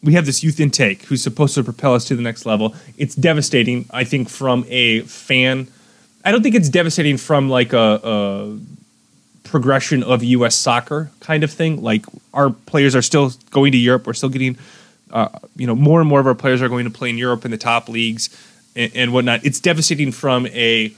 [0.03, 2.75] we have this youth intake who's supposed to propel us to the next level.
[2.95, 5.67] It's devastating, I think, from a fan.
[6.23, 8.59] I don't think it's devastating from like a, a
[9.45, 10.55] progression of U.S.
[10.55, 11.81] soccer kind of thing.
[11.81, 12.05] Like
[12.35, 14.05] our players are still going to Europe.
[14.05, 14.59] We're still getting,
[15.09, 17.45] uh, you know, more and more of our players are going to play in Europe
[17.45, 18.29] in the top leagues
[18.75, 19.43] and, and whatnot.
[19.43, 20.93] It's devastating from a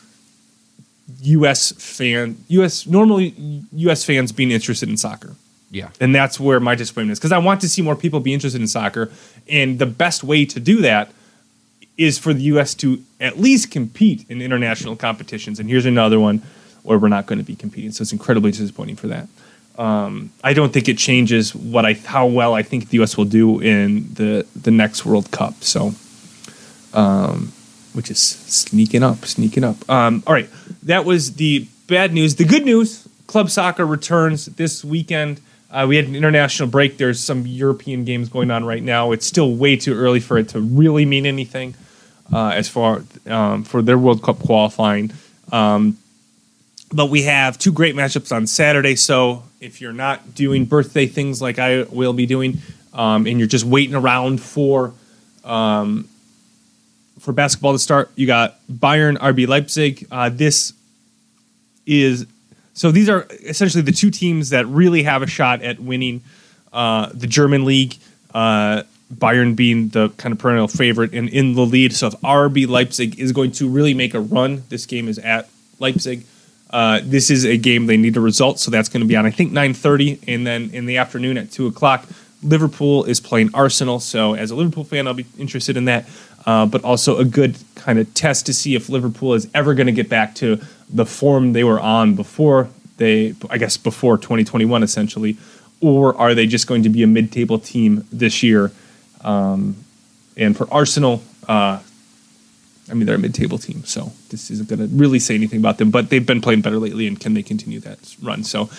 [1.21, 1.71] U.S.
[1.73, 2.87] fan, U.S.
[2.87, 4.03] normally U.S.
[4.03, 5.35] fans being interested in soccer.
[5.71, 5.89] Yeah.
[5.99, 8.61] And that's where my disappointment is because I want to see more people be interested
[8.61, 9.11] in soccer.
[9.49, 11.11] And the best way to do that
[11.97, 12.73] is for the U.S.
[12.75, 15.59] to at least compete in international competitions.
[15.59, 16.41] And here's another one
[16.83, 17.91] where we're not going to be competing.
[17.91, 19.27] So it's incredibly disappointing for that.
[19.77, 23.17] Um, I don't think it changes what I how well I think the U.S.
[23.17, 25.63] will do in the the next World Cup.
[25.63, 25.93] So,
[26.93, 27.51] um,
[27.91, 29.89] which is sneaking up, sneaking up.
[29.89, 30.49] Um, all right,
[30.85, 32.35] that was the bad news.
[32.35, 35.41] The good news: club soccer returns this weekend.
[35.69, 36.97] Uh, we had an international break.
[36.97, 39.11] There's some European games going on right now.
[39.11, 41.75] It's still way too early for it to really mean anything
[42.31, 45.11] uh, as far um, for their World Cup qualifying.
[45.51, 45.97] Um,
[46.91, 48.95] but we have two great matchups on Saturday.
[48.95, 52.59] So if you're not doing birthday things like I will be doing,
[52.93, 54.93] um, and you're just waiting around for
[55.43, 56.07] um,
[57.19, 60.07] for basketball to start, you got Bayern, RB Leipzig.
[60.11, 60.73] Uh, this
[61.85, 62.25] is
[62.73, 66.21] so these are essentially the two teams that really have a shot at winning
[66.73, 67.97] uh, the German league.
[68.33, 68.83] Uh,
[69.13, 71.93] Bayern being the kind of perennial favorite and in the lead.
[71.93, 75.47] So if RB Leipzig is going to really make a run, this game is at
[75.79, 76.25] Leipzig.
[76.71, 79.25] Uh, this is a game they need a result, so that's going to be on
[79.25, 82.05] I think 9:30, and then in the afternoon at two o'clock,
[82.43, 83.99] Liverpool is playing Arsenal.
[83.99, 86.09] So as a Liverpool fan, I'll be interested in that,
[86.45, 89.87] uh, but also a good kind of test to see if Liverpool is ever going
[89.87, 90.59] to get back to
[90.89, 95.37] the form they were on before they, I guess, before 2021 essentially,
[95.81, 98.71] or are they just going to be a mid-table team this year?
[99.21, 99.75] Um,
[100.37, 101.79] and for Arsenal, uh,
[102.89, 105.77] I mean, they're a mid-table team, so this isn't going to really say anything about
[105.79, 105.89] them.
[105.89, 108.43] But they've been playing better lately, and can they continue that run?
[108.43, 108.69] So,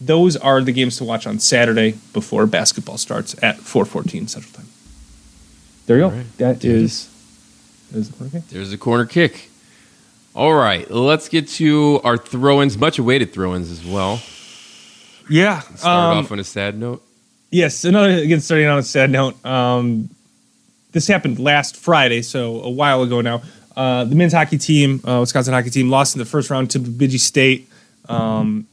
[0.00, 4.68] those are the games to watch on Saturday before basketball starts at 4:14 Central Time.
[5.86, 6.10] There you go.
[6.10, 6.38] right.
[6.38, 6.82] That Dude.
[6.82, 7.08] is.
[7.90, 8.42] that is okay.
[8.50, 9.50] There's a corner kick.
[10.38, 14.20] All right, let's get to our throw-ins, much awaited throw-ins as well.
[15.28, 15.58] Yeah.
[15.58, 17.04] Start um, off on a sad note.
[17.50, 19.44] Yes, another again starting on a sad note.
[19.44, 20.10] Um,
[20.92, 23.42] this happened last Friday, so a while ago now.
[23.76, 26.78] Uh, the men's hockey team, uh, Wisconsin hockey team, lost in the first round to
[26.78, 27.68] Bemidji State.
[28.08, 28.68] Um,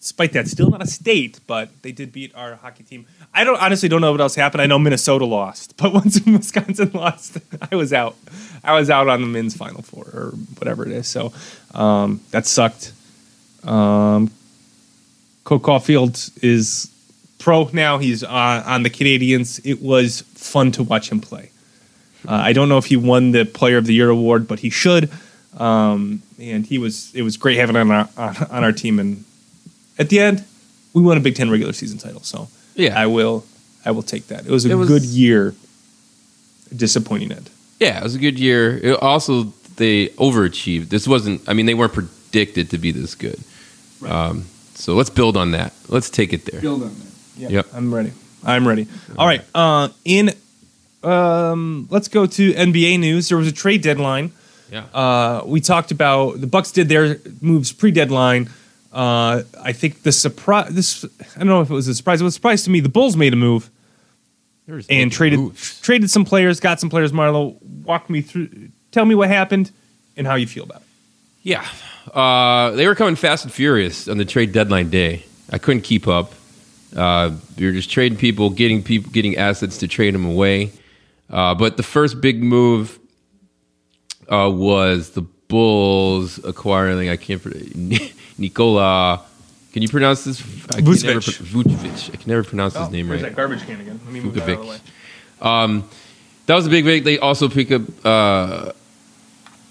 [0.00, 3.06] despite that, still not a state, but they did beat our hockey team.
[3.34, 4.62] I don't honestly don't know what else happened.
[4.62, 7.38] I know Minnesota lost, but once Wisconsin lost,
[7.70, 8.16] I was out.
[8.64, 11.06] I was out on the men's final four or whatever it is.
[11.06, 11.32] So
[11.74, 12.92] um, that sucked.
[13.64, 14.30] Um,
[15.44, 16.90] Cole Caufield is
[17.38, 17.98] pro now.
[17.98, 19.60] He's uh, on the Canadiens.
[19.64, 21.50] It was fun to watch him play.
[22.28, 24.70] Uh, I don't know if he won the Player of the Year award, but he
[24.70, 25.10] should.
[25.58, 27.14] Um, and he was.
[27.14, 28.98] It was great having him on our, on, on our team.
[28.98, 29.24] And
[30.00, 30.44] at the end,
[30.94, 32.22] we won a Big Ten regular season title.
[32.22, 32.98] So Yeah.
[33.00, 33.44] I will.
[33.84, 34.46] I will take that.
[34.46, 35.54] It was a It was- good year.
[36.74, 37.50] Disappointing end.
[37.80, 38.78] Yeah, it was a good year.
[38.78, 40.88] It also, they overachieved.
[40.90, 41.40] This wasn't.
[41.48, 43.40] I mean, they weren't predicted to be this good.
[44.06, 44.44] Um,
[44.74, 45.72] so let's build on that.
[45.88, 46.60] Let's take it there.
[46.60, 47.40] Build on that.
[47.42, 47.50] Yep.
[47.50, 47.66] Yep.
[47.74, 48.12] I'm ready.
[48.44, 48.86] I'm ready.
[49.18, 49.42] All right.
[49.54, 50.32] Uh, in
[51.02, 53.28] um, let's go to NBA news.
[53.28, 54.32] There was a trade deadline.
[54.70, 54.84] Yeah.
[54.94, 58.48] Uh, we talked about the Bucks did their moves pre-deadline.
[58.92, 60.74] Uh, I think the surprise.
[60.74, 61.04] This
[61.36, 62.20] I don't know if it was a surprise.
[62.20, 62.80] It was a surprise to me.
[62.80, 63.70] The Bulls made a move
[64.88, 65.80] and traded moves.
[65.80, 67.12] traded some players, got some players.
[67.12, 68.70] Marlo, walk me through.
[68.90, 69.70] Tell me what happened
[70.16, 70.86] and how you feel about it.
[71.42, 71.66] Yeah.
[72.12, 75.24] Uh, they were coming fast and furious on the trade deadline day.
[75.50, 76.32] I couldn't keep up.
[76.94, 80.72] Uh, we were just trading people, getting people, getting assets to trade them away.
[81.28, 82.98] Uh, but the first big move
[84.28, 87.08] uh, was the Bulls acquiring.
[87.08, 87.42] I can't.
[88.48, 89.22] pro- Nikola.
[89.72, 90.40] Can you pronounce this?
[90.70, 91.04] I can Vucevic.
[91.04, 92.14] never Vucevic.
[92.14, 93.20] I can never pronounce his name right.
[93.22, 94.00] that garbage can again?
[94.04, 94.78] Let me move that out of the way.
[95.40, 95.88] Um,
[96.46, 97.04] that was a big, big.
[97.04, 98.72] They also pick up uh,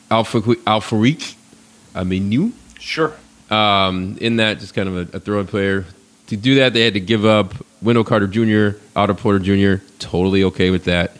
[0.09, 1.35] Alpha Al-Farouq
[1.93, 2.53] Aminu.
[2.79, 3.13] Sure.
[3.49, 5.85] Um, in that, just kind of a, a throw-in player.
[6.27, 9.83] To do that, they had to give up Wendell Carter Jr., Otto Porter Jr.
[9.97, 11.17] Totally okay with that.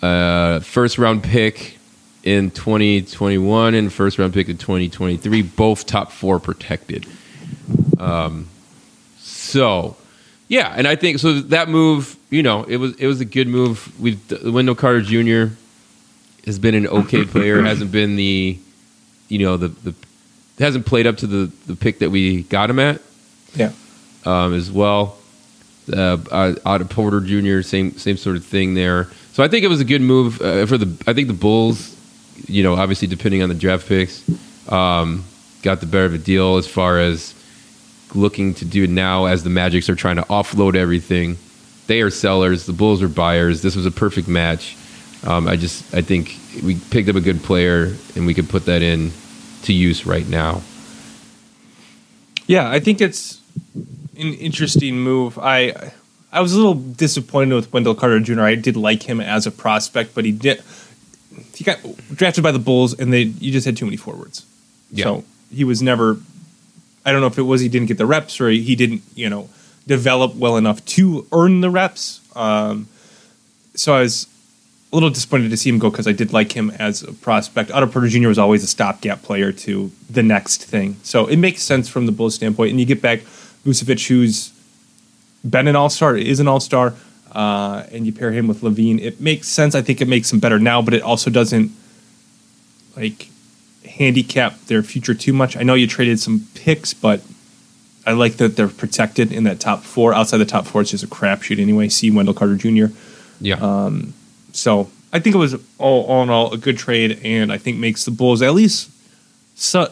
[0.00, 1.78] Uh, first round pick
[2.22, 7.06] in 2021 and first round pick in 2023, both top four protected.
[7.98, 8.48] Um,
[9.18, 9.96] so,
[10.48, 11.40] yeah, and I think so.
[11.40, 13.92] That move, you know, it was it was a good move.
[14.00, 15.54] We've Wendell Carter Jr.
[16.46, 18.58] has been an okay player, hasn't been the,
[19.28, 19.94] you know, the the
[20.58, 23.00] hasn't played up to the the pick that we got him at
[23.54, 23.72] Yeah.
[24.26, 25.16] um, as well.
[25.92, 27.62] Uh, uh, Otto Porter Jr.
[27.62, 29.08] Same same sort of thing there.
[29.32, 30.86] So I think it was a good move uh, for the.
[31.06, 31.96] I think the Bulls,
[32.46, 34.24] you know, obviously depending on the draft picks,
[34.70, 35.24] um,
[35.62, 37.34] got the better of a deal as far as
[38.14, 41.36] looking to do now as the Magics are trying to offload everything.
[41.86, 42.66] They are sellers.
[42.66, 43.62] The Bulls are buyers.
[43.62, 44.76] This was a perfect match.
[45.24, 48.66] Um, I just I think we picked up a good player and we could put
[48.66, 49.12] that in
[49.64, 50.62] to use right now.
[52.46, 53.40] Yeah, I think it's
[54.16, 55.38] an interesting move.
[55.38, 55.92] I
[56.32, 58.42] I was a little disappointed with Wendell Carter Jr.
[58.42, 60.62] I did like him as a prospect, but he did
[61.60, 61.78] he got
[62.14, 64.46] drafted by the Bulls, and they you just had too many forwards.
[64.90, 65.04] Yeah.
[65.04, 66.16] So he was never.
[67.04, 69.28] I don't know if it was he didn't get the reps or he didn't you
[69.28, 69.50] know
[69.86, 72.22] develop well enough to earn the reps.
[72.34, 72.88] Um,
[73.74, 74.26] so I was
[74.90, 77.70] a little disappointed to see him go because I did like him as a prospect.
[77.70, 78.28] Otto Porter Jr.
[78.28, 82.12] was always a stopgap player to the next thing, so it makes sense from the
[82.12, 82.70] Bulls standpoint.
[82.70, 83.20] And you get back
[83.66, 84.50] Vucevic, who's
[85.44, 86.94] been an All Star, is an All Star,
[87.32, 89.00] uh, and you pair him with LaVine.
[89.00, 89.74] It makes sense.
[89.74, 91.70] I think it makes him better now, but it also doesn't
[92.96, 93.28] like
[93.84, 95.56] handicap their future too much.
[95.56, 97.22] I know you traded some picks, but
[98.06, 100.12] I like that they're protected in that top four.
[100.14, 101.88] Outside the top four, it's just a crapshoot anyway.
[101.88, 102.86] See Wendell Carter Jr.
[103.40, 103.90] Yeah.
[104.52, 107.78] So I think it was all, all in all a good trade, and I think
[107.78, 108.90] makes the Bulls at least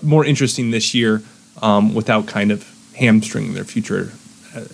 [0.02, 1.22] more interesting this year
[1.60, 4.12] um, without kind of hamstringing their future,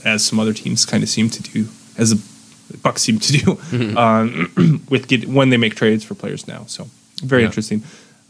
[0.05, 2.34] as some other teams kind of seem to do, as the
[2.83, 6.65] Bucks seem to do um, with get, when they make trades for players now.
[6.67, 6.89] So
[7.23, 7.47] very Yeah.
[7.47, 7.83] interesting.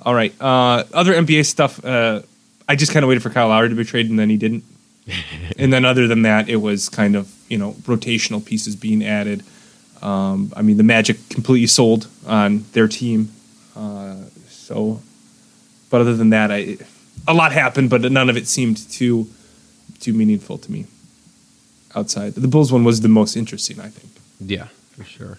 [0.03, 1.83] All right, uh, other NBA stuff.
[1.85, 2.21] Uh,
[2.69, 4.65] I just kind of waited for Kyle Lowry to be traded, and then he didn't.
[5.59, 9.43] and then other than that, it was kind of you know rotational pieces being added.
[10.03, 13.31] Um, I mean, the Magic completely sold on their team,
[13.77, 14.17] uh,
[14.49, 15.01] so.
[15.91, 16.77] But other than that, I
[17.29, 19.29] a lot happened, but none of it seemed too
[20.01, 20.87] too meaningful to me.
[21.95, 24.13] Outside the Bulls one was the most interesting, I think.
[24.41, 25.39] Yeah, for sure.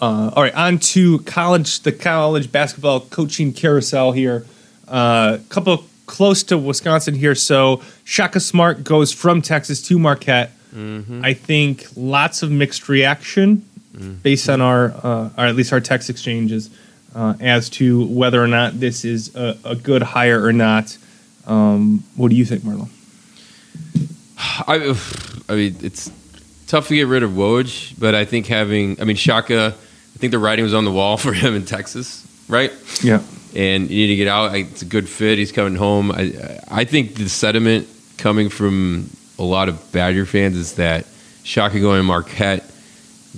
[0.00, 4.46] Uh, all right, on to college, the college basketball coaching carousel here.
[4.88, 7.34] A uh, couple close to Wisconsin here.
[7.34, 10.50] So Shaka Smart goes from Texas to Marquette.
[10.74, 11.24] Mm-hmm.
[11.24, 13.64] I think lots of mixed reaction
[13.94, 14.14] mm-hmm.
[14.14, 16.70] based on our, uh, or at least our text exchanges,
[17.14, 20.96] uh, as to whether or not this is a, a good hire or not.
[21.46, 22.88] Um, what do you think, Marlon?
[24.38, 24.96] I,
[25.52, 26.10] I mean, it's
[26.70, 30.30] tough to get rid of Woj, but I think having, I mean, Shaka, I think
[30.30, 32.72] the writing was on the wall for him in Texas, right?
[33.02, 33.22] Yeah.
[33.56, 34.54] And you need to get out.
[34.54, 35.36] It's a good fit.
[35.38, 36.12] He's coming home.
[36.12, 41.06] I, I think the sentiment coming from a lot of Badger fans is that
[41.42, 42.64] Shaka going to Marquette,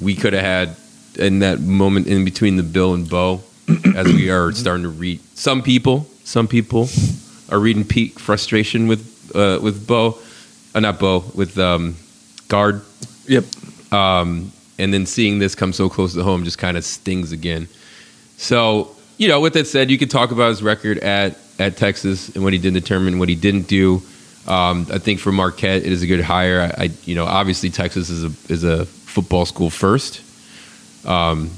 [0.01, 0.76] we could have had
[1.18, 3.41] in that moment in between the Bill and Bo,
[3.97, 5.20] as we are starting to read.
[5.35, 6.91] Some people, some people
[7.49, 10.18] are reading peak frustration with uh, with Bo,
[10.74, 11.97] uh, not Bo, with um,
[12.49, 12.83] Gard
[13.27, 13.45] Yep.
[13.93, 17.68] Um, and then seeing this come so close to home just kind of stings again.
[18.37, 22.35] So, you know, with that said, you could talk about his record at, at Texas
[22.35, 24.03] and what he did determine, what he didn't do.
[24.47, 26.73] Um, I think for Marquette, it is a good hire.
[26.77, 30.20] I, I, you know, obviously Texas is a is a football school first.
[31.07, 31.51] Um,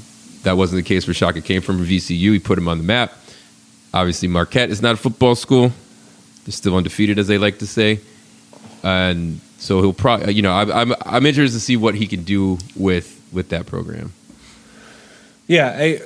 [0.43, 1.41] that wasn't the case for Shaka.
[1.41, 2.33] Came from VCU.
[2.33, 3.13] He put him on the map.
[3.93, 5.71] Obviously, Marquette is not a football school.
[6.43, 8.01] They're still undefeated, as they like to say.
[8.83, 12.23] And so he'll probably, you know, I, I'm I'm interested to see what he can
[12.23, 14.13] do with with that program.
[15.47, 16.01] Yeah, I,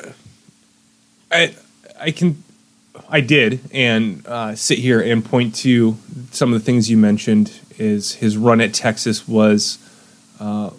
[1.32, 1.55] I,
[1.99, 2.43] I can,
[3.10, 5.97] I did, and uh, sit here and point to
[6.32, 7.60] some of the things you mentioned.
[7.78, 9.78] Is his run at Texas was
[10.39, 10.70] uh,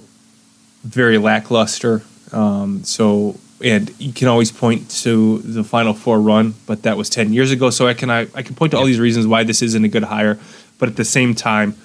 [0.83, 2.03] very lackluster.
[2.33, 7.11] Um, so, and you can always point to the Final Four run, but that was
[7.11, 7.69] ten years ago.
[7.69, 9.89] So I can I, I can point to all these reasons why this isn't a
[9.89, 10.39] good hire,
[10.79, 11.77] but at the same time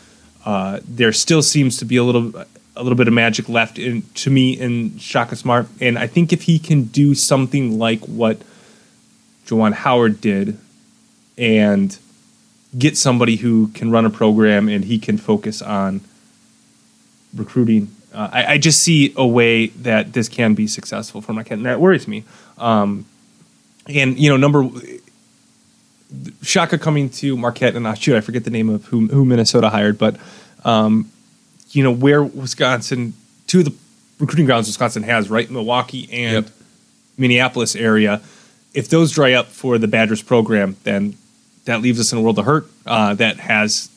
[0.46, 2.34] uh, there still seems to be a little
[2.78, 6.32] a little bit of magic left in to me in Shaka Smart, and I think
[6.32, 8.42] if he can do something like what
[9.46, 10.58] Juwan Howard did,
[11.38, 11.98] and
[12.78, 16.02] get somebody who can run a program and he can focus on
[17.34, 17.90] recruiting.
[18.14, 21.66] Uh, I, I, just see a way that this can be successful for Marquette, and
[21.66, 22.24] that worries me.
[22.58, 23.06] Um,
[23.88, 24.68] and you know, number
[26.42, 29.70] Shaka coming to Marquette, and uh, shoot, I forget the name of who, who Minnesota
[29.70, 30.18] hired, but
[30.64, 31.12] um,
[31.72, 33.14] you know where Wisconsin,
[33.48, 33.76] two of the
[34.20, 36.54] recruiting grounds Wisconsin has, right, Milwaukee and yep.
[37.18, 38.22] Minneapolis area.
[38.74, 41.18] If those dry up for the Badgers program, then
[41.66, 42.68] that leaves us in a world of hurt.
[42.86, 43.90] Uh, that has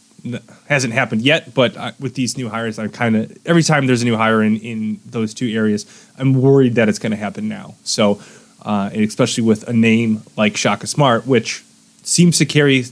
[0.68, 4.02] hasn't happened yet, but uh, with these new hires, I'm kind of every time there's
[4.02, 5.86] a new hire in in those two areas,
[6.18, 7.76] I'm worried that it's going to happen now.
[7.84, 8.20] So,
[8.62, 11.64] uh, especially with a name like Shaka Smart, which
[12.08, 12.84] seems to carry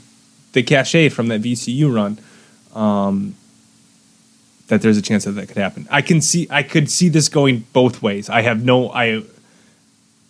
[0.52, 2.18] the cachet from that VCU run.
[2.74, 3.34] Um,
[4.68, 5.86] that there's a chance that that could happen.
[5.90, 8.28] I can see I could see this going both ways.
[8.28, 9.22] I have no I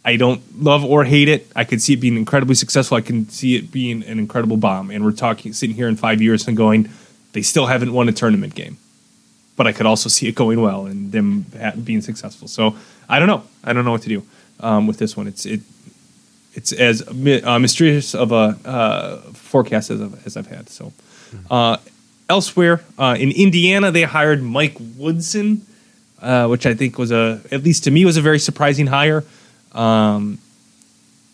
[0.05, 1.51] I don't love or hate it.
[1.57, 2.97] I could see it being incredibly successful.
[2.97, 4.91] I can see it being an incredible bomb.
[4.91, 6.89] And we're talking sitting here in five years and going,
[7.33, 8.77] they still haven't won a tournament game.
[9.57, 11.47] But I could also see it going well and them
[11.83, 12.47] being successful.
[12.47, 12.77] So
[13.09, 13.43] I don't know.
[13.65, 14.23] I don't know what to do
[14.61, 15.27] um, with this one.
[15.27, 15.63] It's it
[16.57, 20.69] it's as uh, mysterious of a uh, forecast as I've, as I've had.
[20.71, 20.93] So,
[21.51, 21.77] uh,
[22.29, 25.67] elsewhere uh, in Indiana, they hired Mike Woodson,
[26.21, 29.23] uh, which I think was a at least to me was a very surprising hire.
[29.73, 30.39] Um,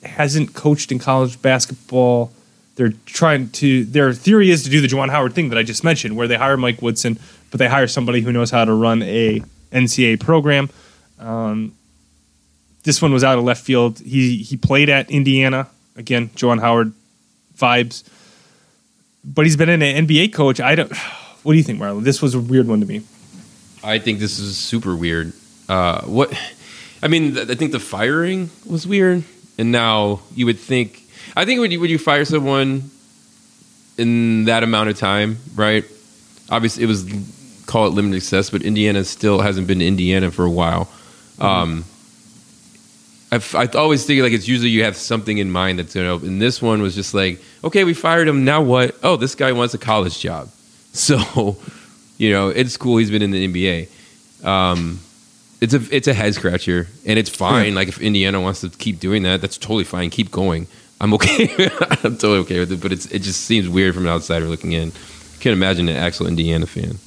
[0.03, 2.33] hasn't coached in college basketball.
[2.75, 3.85] They're trying to.
[3.85, 6.37] Their theory is to do the Juwan Howard thing that I just mentioned, where they
[6.37, 7.19] hire Mike Woodson,
[7.53, 10.69] but they hire somebody who knows how to run a NCAA program.
[11.21, 11.75] Um,
[12.83, 14.01] this one was out of left field.
[14.01, 16.31] He he played at Indiana again.
[16.31, 16.93] Juwan Howard
[17.57, 18.05] vibes,
[19.25, 20.61] but he's been an NBA coach.
[20.61, 20.93] I don't.
[21.43, 22.05] What do you think, Marlon?
[22.05, 23.03] This was a weird one to me.
[23.83, 25.33] I think this is super weird.
[25.69, 26.33] Uh, what?
[27.03, 29.25] I mean, I think the firing was weird,
[29.59, 31.03] and now you would think.
[31.35, 32.93] I think when you when you fire someone
[33.99, 35.85] in that amount of time, right?
[36.49, 37.13] Obviously, it was
[37.67, 40.85] call it limited success, but Indiana still hasn't been to Indiana for a while.
[41.39, 41.43] Mm-hmm.
[41.43, 41.85] Um,
[43.33, 46.17] I've, I always think like it's usually you have something in mind that's you know.
[46.19, 48.45] And this one was just like, okay, we fired him.
[48.45, 48.95] Now what?
[49.03, 50.49] Oh, this guy wants a college job.
[50.95, 51.57] So,
[52.19, 52.99] you know, it's cool.
[52.99, 54.45] He's been in the NBA.
[54.47, 55.01] Um,
[55.63, 57.71] it's a it's a head scratcher, and it's fine.
[57.71, 57.77] Yeah.
[57.77, 60.11] Like if Indiana wants to keep doing that, that's totally fine.
[60.11, 60.67] Keep going.
[61.01, 61.49] I'm okay.
[62.05, 64.73] I'm totally okay with it, but it's it just seems weird from an outsider looking
[64.73, 64.93] in.
[65.41, 66.99] Can't imagine an actual Indiana fan.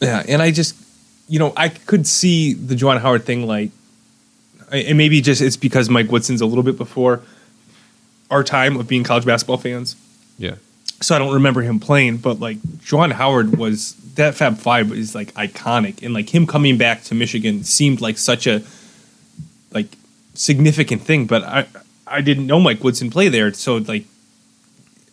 [0.00, 0.74] Yeah, and I just,
[1.28, 3.70] you know, I could see the Juwan Howard thing like,
[4.70, 7.20] and maybe just it's because Mike Woodson's a little bit before
[8.30, 9.96] our time of being college basketball fans.
[10.38, 10.56] Yeah.
[11.00, 15.14] So I don't remember him playing, but like Juwan Howard was that Fab Five is
[15.14, 18.62] like iconic, and like him coming back to Michigan seemed like such a
[19.72, 19.86] like
[20.34, 21.26] significant thing.
[21.26, 21.66] But I
[22.06, 24.04] I didn't know Mike Woodson play there, so like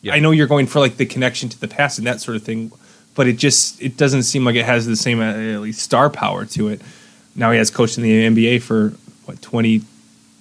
[0.01, 0.16] Yeah.
[0.16, 2.43] I know you're going for like the connection to the past and that sort of
[2.43, 2.72] thing,
[3.14, 5.26] but it just it doesn't seem like it has the same uh,
[5.56, 6.82] at least star power to it.
[7.36, 8.93] Now he has coached in the NBA for
[9.28, 9.82] what twenty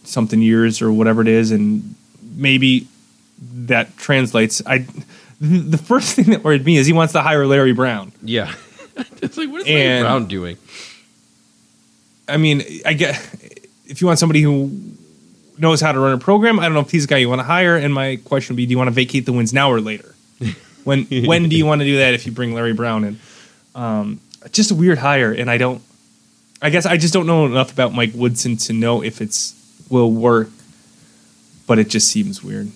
[0.05, 1.95] something years or whatever it is, and
[2.37, 2.87] maybe
[3.41, 4.62] that translates.
[4.66, 4.87] I
[5.41, 8.12] the first thing that worried me is he wants to hire Larry Brown.
[8.22, 8.55] Yeah.
[9.22, 10.57] it's like what is Larry Brown doing?
[12.28, 13.16] I mean, I get
[13.87, 14.70] if you want somebody who
[15.59, 17.41] knows how to run a program, I don't know if he's the guy you want
[17.41, 17.76] to hire.
[17.76, 20.14] And my question would be, do you want to vacate the wins now or later?
[20.85, 23.18] When when do you want to do that if you bring Larry Brown in?
[23.74, 24.20] Um,
[24.53, 25.82] just a weird hire, and I don't.
[26.62, 29.55] I guess I just don't know enough about Mike Woodson to know if it's
[29.90, 30.48] will work,
[31.66, 32.70] but it just seems weird.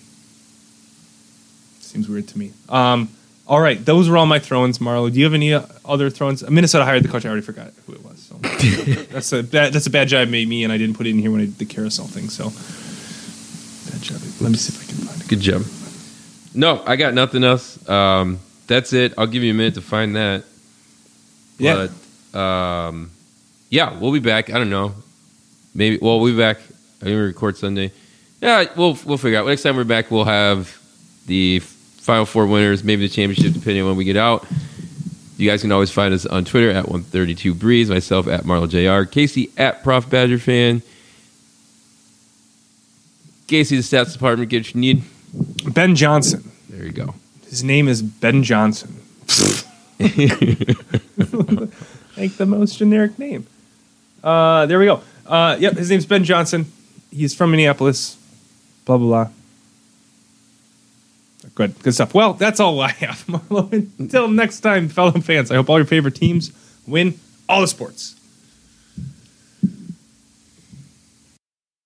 [1.79, 2.53] Seems weird to me.
[2.69, 3.09] Um,
[3.47, 5.11] all right, those were all my throw-ins, Marlo.
[5.11, 6.47] Do you have any uh, other throw-ins?
[6.47, 7.25] Minnesota hired the coach.
[7.25, 8.19] I already forgot who it was.
[8.21, 8.35] So
[9.11, 11.17] that's a bad, that's a bad job made me, and I didn't put it in
[11.19, 12.29] here when I did the carousel thing.
[12.29, 12.49] So
[13.91, 14.21] bad job.
[14.39, 15.27] Let me see if I can find it.
[15.27, 15.63] Good job.
[16.53, 17.89] No, I got nothing else.
[17.89, 19.15] Um, that's it.
[19.17, 20.43] I'll give you a minute to find that.
[21.57, 21.87] Yeah.
[22.31, 23.09] But, um,
[23.69, 24.49] yeah, we'll be back.
[24.49, 24.93] I don't know.
[25.73, 25.97] Maybe.
[26.01, 26.57] Well, we'll be back.
[26.57, 27.91] I think we record Sunday.
[28.41, 29.47] Yeah, we'll we'll figure out.
[29.47, 30.77] Next time we're back, we'll have
[31.27, 34.45] the final four winners, maybe the championship, depending on when we get out.
[35.37, 39.09] You guys can always find us on Twitter at 132 Breeze, myself at Marlo JR,
[39.09, 40.81] Casey at Prof Badger Fan.
[43.47, 45.03] Casey, the stats department, get what you need.
[45.73, 46.51] Ben Johnson.
[46.69, 47.15] There you go.
[47.47, 48.95] His name is Ben Johnson.
[52.17, 53.47] like the most generic name.
[54.23, 55.01] Uh, there we go.
[55.25, 56.71] Uh, yep, his name's Ben Johnson.
[57.11, 58.17] He's from Minneapolis.
[58.85, 59.31] Blah blah blah.
[61.55, 62.13] Good, good stuff.
[62.13, 63.71] Well, that's all I have, Marlo.
[63.99, 65.51] Until next time, fellow fans.
[65.51, 66.51] I hope all your favorite teams
[66.85, 68.18] win all the sports.